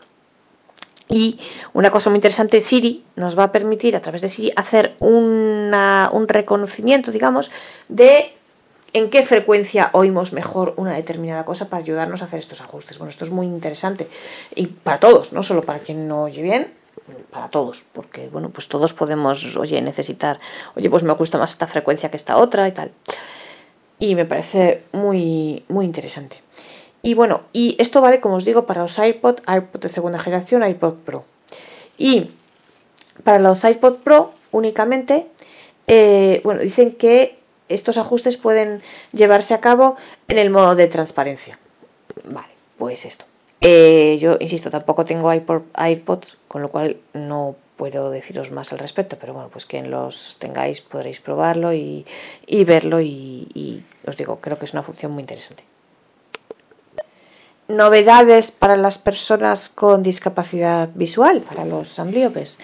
Y 1.08 1.38
una 1.72 1.92
cosa 1.92 2.10
muy 2.10 2.16
interesante, 2.16 2.60
Siri 2.60 3.04
nos 3.14 3.38
va 3.38 3.44
a 3.44 3.52
permitir 3.52 3.94
a 3.94 4.00
través 4.00 4.22
de 4.22 4.28
Siri 4.28 4.52
hacer 4.56 4.96
un 4.98 6.26
reconocimiento, 6.26 7.12
digamos, 7.12 7.52
de 7.88 8.32
en 8.92 9.08
qué 9.10 9.24
frecuencia 9.24 9.90
oímos 9.92 10.32
mejor 10.32 10.74
una 10.76 10.94
determinada 10.94 11.44
cosa 11.44 11.68
para 11.68 11.82
ayudarnos 11.82 12.22
a 12.22 12.24
hacer 12.24 12.40
estos 12.40 12.60
ajustes. 12.60 12.98
Bueno, 12.98 13.10
esto 13.10 13.24
es 13.24 13.30
muy 13.30 13.46
interesante 13.46 14.08
y 14.54 14.66
para 14.66 14.98
todos, 14.98 15.32
no 15.32 15.44
solo 15.44 15.62
para 15.62 15.78
quien 15.78 16.08
no 16.08 16.24
oye 16.24 16.42
bien, 16.42 16.72
para 17.30 17.48
todos, 17.48 17.84
porque 17.92 18.28
bueno, 18.28 18.50
pues 18.50 18.68
todos 18.68 18.92
podemos, 18.94 19.56
oye, 19.56 19.80
necesitar, 19.82 20.38
oye, 20.74 20.90
pues 20.90 21.02
me 21.02 21.12
gusta 21.12 21.38
más 21.38 21.50
esta 21.50 21.66
frecuencia 21.66 22.10
que 22.10 22.16
esta 22.16 22.36
otra 22.36 22.66
y 22.68 22.72
tal. 22.72 22.90
Y 23.98 24.14
me 24.14 24.24
parece 24.24 24.82
muy, 24.92 25.64
muy 25.68 25.84
interesante. 25.84 26.36
Y 27.02 27.14
bueno, 27.14 27.42
y 27.52 27.76
esto 27.78 28.00
vale, 28.00 28.20
como 28.20 28.36
os 28.36 28.44
digo, 28.44 28.66
para 28.66 28.82
los 28.82 28.98
iPod, 28.98 29.38
iPod 29.48 29.80
de 29.80 29.88
segunda 29.88 30.18
generación, 30.18 30.68
iPod 30.68 30.94
Pro. 30.94 31.24
Y 31.98 32.30
para 33.22 33.38
los 33.38 33.64
iPod 33.64 33.98
Pro 33.98 34.32
únicamente, 34.50 35.26
eh, 35.86 36.40
bueno, 36.44 36.60
dicen 36.60 36.92
que 36.92 37.38
estos 37.68 37.98
ajustes 37.98 38.36
pueden 38.36 38.82
llevarse 39.12 39.54
a 39.54 39.60
cabo 39.60 39.96
en 40.28 40.38
el 40.38 40.50
modo 40.50 40.74
de 40.74 40.86
transparencia. 40.88 41.58
Vale, 42.24 42.52
pues 42.78 43.04
esto. 43.04 43.24
Eh, 43.68 44.16
yo 44.20 44.36
insisto, 44.38 44.70
tampoco 44.70 45.04
tengo 45.04 45.32
iPods, 45.34 46.38
con 46.46 46.62
lo 46.62 46.68
cual 46.68 46.98
no 47.14 47.56
puedo 47.76 48.10
deciros 48.10 48.52
más 48.52 48.72
al 48.72 48.78
respecto, 48.78 49.16
pero 49.20 49.34
bueno, 49.34 49.48
pues 49.48 49.66
quien 49.66 49.90
los 49.90 50.36
tengáis 50.38 50.80
podréis 50.80 51.20
probarlo 51.20 51.72
y, 51.72 52.04
verlo 52.64 53.00
y, 53.00 53.82
os 54.06 54.16
digo, 54.16 54.38
creo 54.40 54.56
que 54.56 54.66
es 54.66 54.72
una 54.72 54.84
función 54.84 55.10
muy 55.10 55.22
interesante. 55.22 55.64
Novedades 57.66 58.52
para 58.52 58.76
las 58.76 58.98
personas 58.98 59.68
con 59.68 60.04
discapacidad 60.04 60.88
visual, 60.94 61.40
para 61.40 61.64
los 61.64 61.98
ambliopes. 61.98 62.60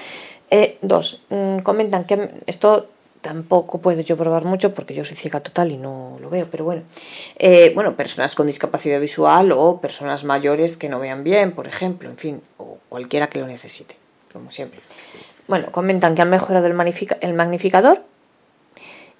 Eh, 0.53 0.79
dos, 0.83 1.25
mm, 1.31 1.59
comentan 1.65 2.05
que 2.05 2.31
esto 2.47 2.91
tampoco 3.23 3.81
puedo 3.81 4.01
yo 4.03 4.17
probar 4.17 4.45
mucho 4.45 4.75
porque 4.75 4.95
yo 4.95 5.05
soy 5.05 5.17
ciega 5.17 5.41
total 5.41 5.73
y 5.73 5.77
no 5.77 6.19
lo 6.21 6.29
veo, 6.29 6.49
pero 6.51 6.65
bueno. 6.65 6.83
Eh, 7.39 7.73
bueno, 7.75 7.95
personas 7.95 8.35
con 8.35 8.47
discapacidad 8.47 9.01
visual 9.01 9.53
o 9.53 9.81
personas 9.81 10.25
mayores 10.25 10.77
que 10.77 10.89
no 10.89 10.99
vean 10.99 11.25
bien, 11.25 11.53
por 11.53 11.67
ejemplo, 11.69 12.11
en 12.11 12.19
fin, 12.19 12.43
o 12.59 12.79
cualquiera 12.89 13.29
que 13.29 13.39
lo 13.39 13.47
necesite, 13.47 13.97
como 14.33 14.51
siempre. 14.51 14.81
Bueno, 15.49 15.71
comentan 15.71 16.15
que 16.15 16.23
han 16.23 16.31
mejorado 16.31 16.67
el, 16.67 16.75
el 17.21 17.35
magnificador 17.35 18.03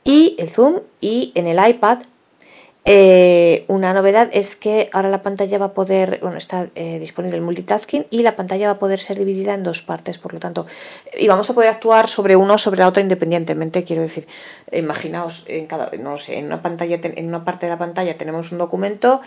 y 0.05 0.37
el 0.39 0.51
zoom 0.51 0.81
y 1.01 1.33
en 1.35 1.47
el 1.47 1.67
iPad 1.67 2.03
eh, 2.85 3.65
una 3.69 3.93
novedad 3.93 4.29
es 4.33 4.57
que 4.57 4.91
ahora 4.93 5.09
la 5.09 5.23
pantalla 5.23 5.57
va 5.59 5.67
a 5.67 5.73
poder, 5.73 6.19
bueno, 6.21 6.37
está 6.37 6.69
eh, 6.75 6.99
disponible 6.99 7.37
el 7.37 7.43
multitasking 7.43 8.07
y 8.11 8.23
la 8.23 8.35
pantalla 8.35 8.67
va 8.67 8.73
a 8.73 8.79
poder 8.79 8.99
ser 8.99 9.19
dividida 9.19 9.55
en 9.55 9.63
dos 9.63 9.83
partes, 9.83 10.19
por 10.19 10.35
lo 10.35 10.41
tanto, 10.41 10.67
y 11.17 11.29
vamos 11.29 11.49
a 11.49 11.55
poder 11.55 11.71
actuar 11.71 12.09
sobre 12.09 12.35
uno 12.35 12.55
o 12.55 12.59
sobre 12.59 12.81
la 12.81 12.89
otra 12.89 13.03
independientemente, 13.03 13.85
quiero 13.85 14.03
decir, 14.03 14.27
imaginaos, 14.73 15.45
en 15.47 15.67
cada, 15.67 15.91
no 15.99 16.19
sé, 16.19 16.39
en 16.39 16.47
una 16.47 16.61
pantalla, 16.61 16.99
en 17.03 17.29
una 17.29 17.45
parte 17.45 17.67
de 17.67 17.71
la 17.71 17.79
pantalla 17.79 18.19
tenemos 18.19 18.51
un 18.51 18.59
documento 18.59 19.21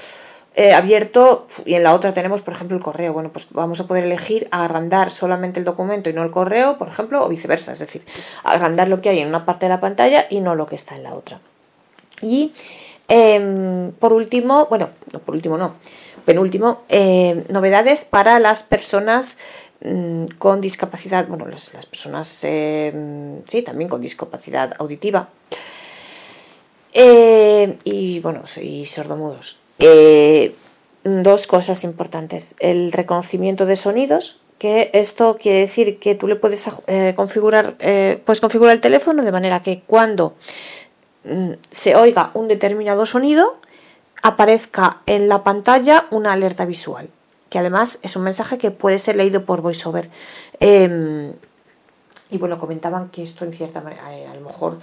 eh, 0.58 0.74
abierto 0.74 1.48
y 1.66 1.74
en 1.74 1.84
la 1.84 1.94
otra 1.94 2.14
tenemos, 2.14 2.42
por 2.42 2.54
ejemplo, 2.54 2.78
el 2.78 2.84
correo. 2.84 3.12
Bueno, 3.12 3.30
pues 3.30 3.48
vamos 3.52 3.82
a 3.82 3.88
poder 3.88 4.06
elegir 4.06 4.48
agrandar 4.52 5.10
solamente 5.10 5.60
el 5.60 5.66
documento 5.66 6.10
y 6.10 6.14
no 6.14 6.24
el 6.24 6.32
correo, 6.32 6.78
por 6.78 6.88
ejemplo, 6.88 7.26
o 7.26 7.28
viceversa, 7.28 7.74
es 7.74 7.80
decir, 7.80 8.02
agrandar 8.44 8.88
lo 8.88 9.02
que 9.02 9.10
hay 9.10 9.20
en 9.20 9.28
una 9.28 9.46
parte 9.46 9.66
de 9.66 9.70
la 9.70 9.82
pantalla 9.82 10.26
y 10.30 10.40
no 10.40 10.56
lo 10.56 10.66
que 10.66 10.76
está 10.76 10.96
en 10.96 11.04
la 11.04 11.14
otra. 11.14 11.42
Y 12.22 12.54
Em, 13.08 13.92
por 13.92 14.14
último, 14.14 14.66
bueno, 14.68 14.90
no 15.12 15.20
por 15.20 15.36
último 15.36 15.58
no, 15.58 15.76
penúltimo, 16.26 16.82
eh, 16.90 17.46
novedades 17.50 18.04
para 18.04 18.40
las 18.40 18.64
personas 18.64 19.38
mm, 19.82 20.26
con 20.40 20.60
discapacidad, 20.60 21.28
bueno, 21.28 21.46
las, 21.48 21.70
personas, 21.86 22.44
em, 22.44 23.42
sí, 23.48 23.62
también 23.62 23.90
con 23.90 24.02
discapacidad 24.02 24.74
auditiva. 24.80 25.30
Eh, 26.94 27.78
y 27.84 28.20
bueno, 28.22 28.44
y 28.62 28.86
sordomudos. 28.86 29.58
Eh, 29.80 30.56
dos 31.04 31.46
cosas 31.46 31.84
importantes. 31.84 32.56
El 32.60 32.92
reconocimiento 32.92 33.66
de 33.66 33.76
sonidos, 33.76 34.40
que 34.58 34.90
esto 34.94 35.38
quiere 35.40 35.60
decir 35.60 36.00
que 36.00 36.16
tú 36.16 36.28
le 36.28 36.38
puedes 36.38 36.68
configurar, 37.16 37.76
puedes 37.78 38.40
configurar 38.40 38.74
el 38.74 38.82
teléfono 38.82 39.22
de 39.22 39.32
manera 39.34 39.62
que 39.62 39.82
cuando 39.86 40.36
se 41.72 41.96
oiga 41.96 42.32
un 42.34 42.48
determinado 42.48 43.06
sonido, 43.06 43.58
aparezca 44.22 45.02
en 45.06 45.30
la 45.30 45.44
pantalla 45.44 46.06
una 46.12 46.34
alerta 46.34 46.66
visual, 46.66 47.10
que 47.50 47.60
además 47.60 48.00
es 48.02 48.16
un 48.16 48.24
mensaje 48.24 48.58
que 48.58 48.72
puede 48.72 49.00
ser 49.00 49.16
leído 49.16 49.46
por 49.46 49.62
VoiceOver. 49.62 50.10
Em, 50.60 51.34
y 52.30 52.38
bueno, 52.38 52.58
comentaban 52.58 53.10
que 53.10 53.24
esto 53.24 53.46
en 53.46 53.54
cierta 53.54 53.82
manera, 53.82 54.18
eh, 54.18 54.28
a 54.28 54.34
lo 54.34 54.42
mejor 54.42 54.80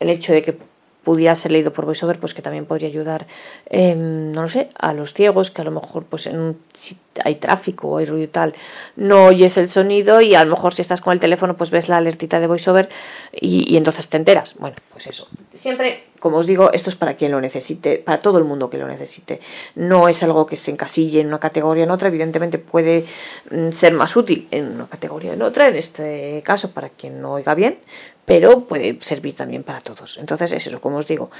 el 0.00 0.10
hecho 0.10 0.32
de 0.32 0.42
que 0.42 0.58
pudiera 1.04 1.34
ser 1.34 1.52
leído 1.52 1.72
por 1.72 1.84
VoiceOver, 1.84 2.18
pues 2.18 2.34
que 2.34 2.42
también 2.42 2.66
podría 2.66 2.88
ayudar, 2.88 3.26
em, 3.66 4.32
no 4.32 4.42
lo 4.42 4.48
sé, 4.48 4.70
a 4.78 4.92
los 4.92 5.14
ciegos, 5.14 5.50
que 5.50 5.62
a 5.62 5.64
lo 5.64 5.70
mejor 5.70 6.04
pues 6.04 6.26
en 6.26 6.56
si 6.74 6.96
hay 7.24 7.36
tráfico 7.36 7.88
o 7.88 7.98
hay 7.98 8.06
ruido 8.06 8.24
y 8.24 8.28
tal, 8.28 8.54
no 8.96 9.26
oyes 9.26 9.56
el 9.58 9.68
sonido 9.68 10.20
y 10.20 10.34
a 10.34 10.44
lo 10.44 10.52
mejor 10.52 10.74
si 10.74 10.82
estás 10.82 11.00
con 11.00 11.12
el 11.12 11.20
teléfono 11.20 11.56
pues 11.56 11.70
ves 11.70 11.88
la 11.88 11.98
alertita 11.98 12.40
de 12.40 12.46
VoiceOver 12.46 12.88
y, 13.32 13.70
y 13.72 13.76
entonces 13.76 14.08
te 14.08 14.16
enteras. 14.16 14.56
Bueno, 14.58 14.76
pues 14.92 15.06
eso. 15.06 15.28
Siempre, 15.54 16.04
como 16.22 16.38
os 16.38 16.46
digo, 16.46 16.72
esto 16.72 16.88
es 16.88 16.96
para 16.96 17.14
quien 17.14 17.32
lo 17.32 17.40
necesite, 17.40 17.98
para 17.98 18.22
todo 18.22 18.38
el 18.38 18.44
mundo 18.44 18.70
que 18.70 18.78
lo 18.78 18.86
necesite. 18.86 19.40
No 19.74 20.08
es 20.08 20.22
algo 20.22 20.46
que 20.46 20.56
se 20.56 20.70
encasille 20.70 21.20
en 21.20 21.26
una 21.26 21.40
categoría 21.40 21.82
o 21.82 21.86
en 21.86 21.90
otra, 21.90 22.08
evidentemente 22.08 22.58
puede 22.58 23.04
mm, 23.50 23.72
ser 23.72 23.92
más 23.92 24.14
útil 24.16 24.46
en 24.50 24.68
una 24.68 24.86
categoría 24.86 25.32
o 25.32 25.34
en 25.34 25.42
otra, 25.42 25.68
en 25.68 25.76
este 25.76 26.42
caso 26.44 26.70
para 26.70 26.90
quien 26.90 27.20
no 27.20 27.32
oiga 27.32 27.54
bien, 27.54 27.78
pero 28.24 28.64
puede 28.64 28.98
servir 29.02 29.34
también 29.34 29.62
para 29.62 29.80
todos. 29.80 30.18
Entonces 30.18 30.52
es 30.52 30.66
eso, 30.66 30.80
como 30.80 30.98
os 30.98 31.06
digo, 31.06 31.30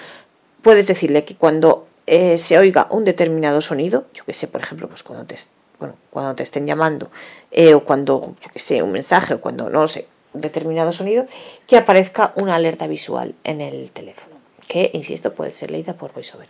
puedes 0.62 0.86
decirle 0.86 1.24
que 1.24 1.36
cuando 1.36 1.86
eh, 2.06 2.38
se 2.38 2.58
oiga 2.58 2.86
un 2.90 3.04
determinado 3.04 3.60
sonido, 3.60 4.06
yo 4.14 4.24
que 4.24 4.34
sé, 4.34 4.48
por 4.48 4.60
ejemplo, 4.60 4.88
pues 4.88 5.02
cuando 5.02 5.24
te, 5.24 5.36
bueno, 5.78 5.94
cuando 6.10 6.34
te 6.34 6.42
estén 6.42 6.66
llamando, 6.66 7.10
eh, 7.50 7.74
o 7.74 7.84
cuando, 7.84 8.36
yo 8.40 8.52
que 8.52 8.60
sé, 8.60 8.82
un 8.82 8.92
mensaje, 8.92 9.34
o 9.34 9.40
cuando, 9.40 9.70
no 9.70 9.86
sé, 9.88 10.08
un 10.32 10.40
determinado 10.40 10.92
sonido, 10.92 11.26
que 11.66 11.76
aparezca 11.76 12.32
una 12.36 12.54
alerta 12.54 12.86
visual 12.86 13.34
en 13.44 13.60
el 13.60 13.90
teléfono, 13.92 14.36
que, 14.66 14.90
insisto, 14.94 15.32
puede 15.34 15.52
ser 15.52 15.70
leída 15.70 15.94
por 15.94 16.12
VoiceOver. 16.12 16.48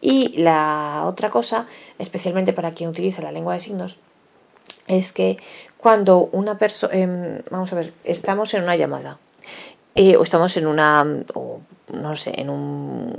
Y 0.00 0.36
la 0.38 1.02
otra 1.06 1.30
cosa, 1.30 1.66
especialmente 1.98 2.52
para 2.52 2.72
quien 2.72 2.90
utiliza 2.90 3.22
la 3.22 3.32
lengua 3.32 3.54
de 3.54 3.60
signos, 3.60 3.98
es 4.86 5.12
que 5.12 5.38
cuando 5.76 6.28
una 6.32 6.56
persona, 6.58 6.94
em, 6.94 7.42
vamos 7.50 7.72
a 7.72 7.76
ver, 7.76 7.92
estamos 8.04 8.54
en 8.54 8.62
una 8.62 8.76
llamada 8.76 9.18
eh, 9.94 10.16
o 10.16 10.22
estamos 10.22 10.56
en 10.56 10.66
una, 10.66 11.04
no 11.04 12.16
sé, 12.16 12.32
en 12.40 12.50
un, 12.50 13.14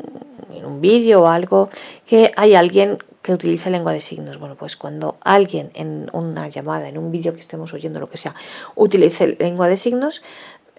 en 0.54 0.66
un 0.66 0.82
vídeo 0.82 1.24
o 1.24 1.28
algo, 1.28 1.70
que 2.06 2.32
hay 2.36 2.56
alguien 2.56 2.98
que 3.22 3.34
utiliza 3.34 3.70
lengua 3.70 3.92
de 3.92 4.02
signos. 4.02 4.38
Bueno, 4.38 4.56
pues 4.56 4.76
cuando 4.76 5.18
alguien 5.22 5.72
en 5.74 6.10
una 6.14 6.48
llamada, 6.48 6.88
en 6.88 6.98
un 6.98 7.12
vídeo 7.12 7.34
que 7.34 7.40
estemos 7.40 7.74
oyendo, 7.74 8.00
lo 8.00 8.10
que 8.10 8.18
sea, 8.18 8.36
utilice 8.76 9.36
lengua 9.40 9.68
de 9.68 9.78
signos, 9.78 10.22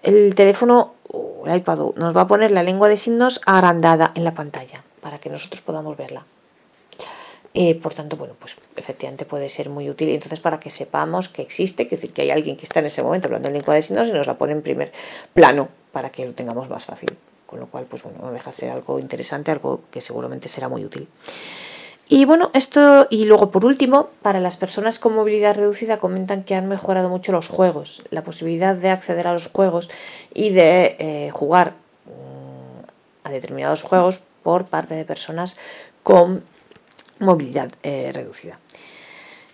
el 0.01 0.35
teléfono 0.35 0.93
o 1.11 1.43
el 1.45 1.57
iPad 1.57 1.79
nos 1.95 2.15
va 2.15 2.21
a 2.21 2.27
poner 2.27 2.51
la 2.51 2.63
lengua 2.63 2.87
de 2.87 2.97
signos 2.97 3.41
agrandada 3.45 4.11
en 4.15 4.23
la 4.23 4.33
pantalla 4.33 4.83
para 5.01 5.17
que 5.19 5.29
nosotros 5.29 5.61
podamos 5.61 5.97
verla. 5.97 6.23
Eh, 7.59 7.73
por 7.73 7.95
tanto, 7.95 8.17
bueno, 8.17 8.35
pues 8.37 8.55
efectivamente 8.75 9.25
puede 9.25 9.49
ser 9.49 9.71
muy 9.71 9.89
útil. 9.89 10.09
Entonces, 10.09 10.39
para 10.39 10.59
que 10.59 10.69
sepamos 10.69 11.27
que 11.27 11.41
existe, 11.41 11.87
que 11.87 11.95
decir 11.95 12.13
que 12.13 12.21
hay 12.21 12.29
alguien 12.29 12.55
que 12.55 12.67
está 12.67 12.81
en 12.81 12.85
ese 12.85 13.01
momento 13.01 13.29
hablando 13.29 13.47
en 13.47 13.55
lengua 13.55 13.73
de 13.73 13.81
signos 13.81 14.09
y 14.09 14.11
nos 14.11 14.27
la 14.27 14.37
pone 14.37 14.51
en 14.51 14.61
primer 14.61 14.91
plano 15.33 15.67
para 15.91 16.11
que 16.11 16.23
lo 16.23 16.33
tengamos 16.33 16.69
más 16.69 16.85
fácil. 16.85 17.17
Con 17.47 17.59
lo 17.59 17.65
cual, 17.65 17.85
pues 17.85 18.03
bueno, 18.03 18.19
no 18.21 18.31
deja 18.31 18.51
ser 18.51 18.69
algo 18.69 18.99
interesante, 18.99 19.49
algo 19.49 19.81
que 19.89 20.01
seguramente 20.01 20.49
será 20.49 20.69
muy 20.69 20.85
útil. 20.85 21.07
Y 22.07 22.25
bueno, 22.25 22.51
esto, 22.53 23.07
y 23.09 23.25
luego 23.25 23.49
por 23.49 23.65
último, 23.65 24.11
para 24.21 24.39
las 24.39 24.55
personas 24.55 24.99
con 24.99 25.15
movilidad 25.15 25.55
reducida 25.55 25.97
comentan 25.97 26.43
que 26.43 26.53
han 26.53 26.67
mejorado 26.67 27.09
mucho 27.09 27.31
los 27.31 27.47
juegos, 27.47 28.03
la 28.11 28.23
posibilidad 28.23 28.75
de 28.75 28.91
acceder 28.91 29.25
a 29.25 29.33
los 29.33 29.47
juegos 29.47 29.89
y 30.31 30.51
de 30.51 30.95
eh, 30.99 31.31
jugar 31.33 31.73
mm, 32.05 33.27
a 33.27 33.31
determinados 33.31 33.81
juegos 33.81 34.21
por 34.43 34.65
parte 34.65 34.93
de 34.93 35.05
personas 35.05 35.57
con 36.03 36.43
movilidad 37.19 37.71
eh, 37.83 38.11
reducida. 38.13 38.59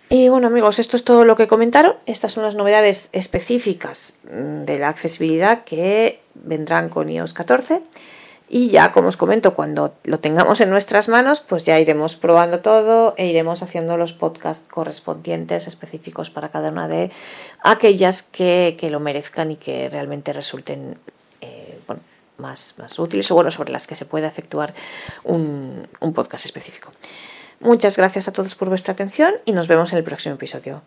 Y 0.08 0.28
bueno 0.28 0.48
amigos, 0.48 0.78
esto 0.78 0.96
es 0.96 1.04
todo 1.04 1.24
lo 1.24 1.36
que 1.36 1.48
comentaron. 1.48 1.96
Estas 2.06 2.32
son 2.32 2.44
las 2.44 2.56
novedades 2.56 3.08
específicas 3.12 4.14
mm, 4.24 4.64
de 4.64 4.78
la 4.78 4.88
accesibilidad 4.88 5.64
que 5.64 6.20
vendrán 6.34 6.88
con 6.88 7.08
iOS 7.08 7.32
14. 7.32 7.80
Y 8.48 8.68
ya, 8.68 8.92
como 8.92 9.08
os 9.08 9.16
comento, 9.16 9.54
cuando 9.54 9.94
lo 10.04 10.20
tengamos 10.20 10.60
en 10.60 10.68
nuestras 10.68 11.08
manos, 11.08 11.40
pues 11.40 11.64
ya 11.64 11.80
iremos 11.80 12.16
probando 12.16 12.60
todo 12.60 13.14
e 13.16 13.26
iremos 13.26 13.62
haciendo 13.62 13.96
los 13.96 14.12
podcasts 14.12 14.68
correspondientes 14.70 15.66
específicos 15.66 16.28
para 16.28 16.50
cada 16.50 16.68
una 16.70 16.86
de 16.86 17.10
aquellas 17.62 18.22
que, 18.22 18.76
lo 18.90 19.00
merezcan 19.00 19.50
y 19.50 19.56
que 19.56 19.88
realmente 19.88 20.34
resulten 20.34 20.98
eh, 21.40 21.78
más, 22.36 22.74
más 22.76 22.98
útiles 22.98 23.30
o 23.30 23.34
bueno, 23.34 23.50
sobre 23.50 23.72
las 23.72 23.86
que 23.86 23.94
se 23.94 24.04
pueda 24.04 24.28
efectuar 24.28 24.74
un 25.24 25.88
podcast 26.14 26.44
específico. 26.44 26.90
Muchas 27.60 27.96
gracias 27.96 28.28
a 28.28 28.32
todos 28.32 28.54
por 28.54 28.68
vuestra 28.68 28.92
atención 28.92 29.34
y 29.44 29.52
nos 29.52 29.68
vemos 29.68 29.92
en 29.92 29.98
el 29.98 30.04
próximo 30.04 30.34
episodio. 30.34 30.82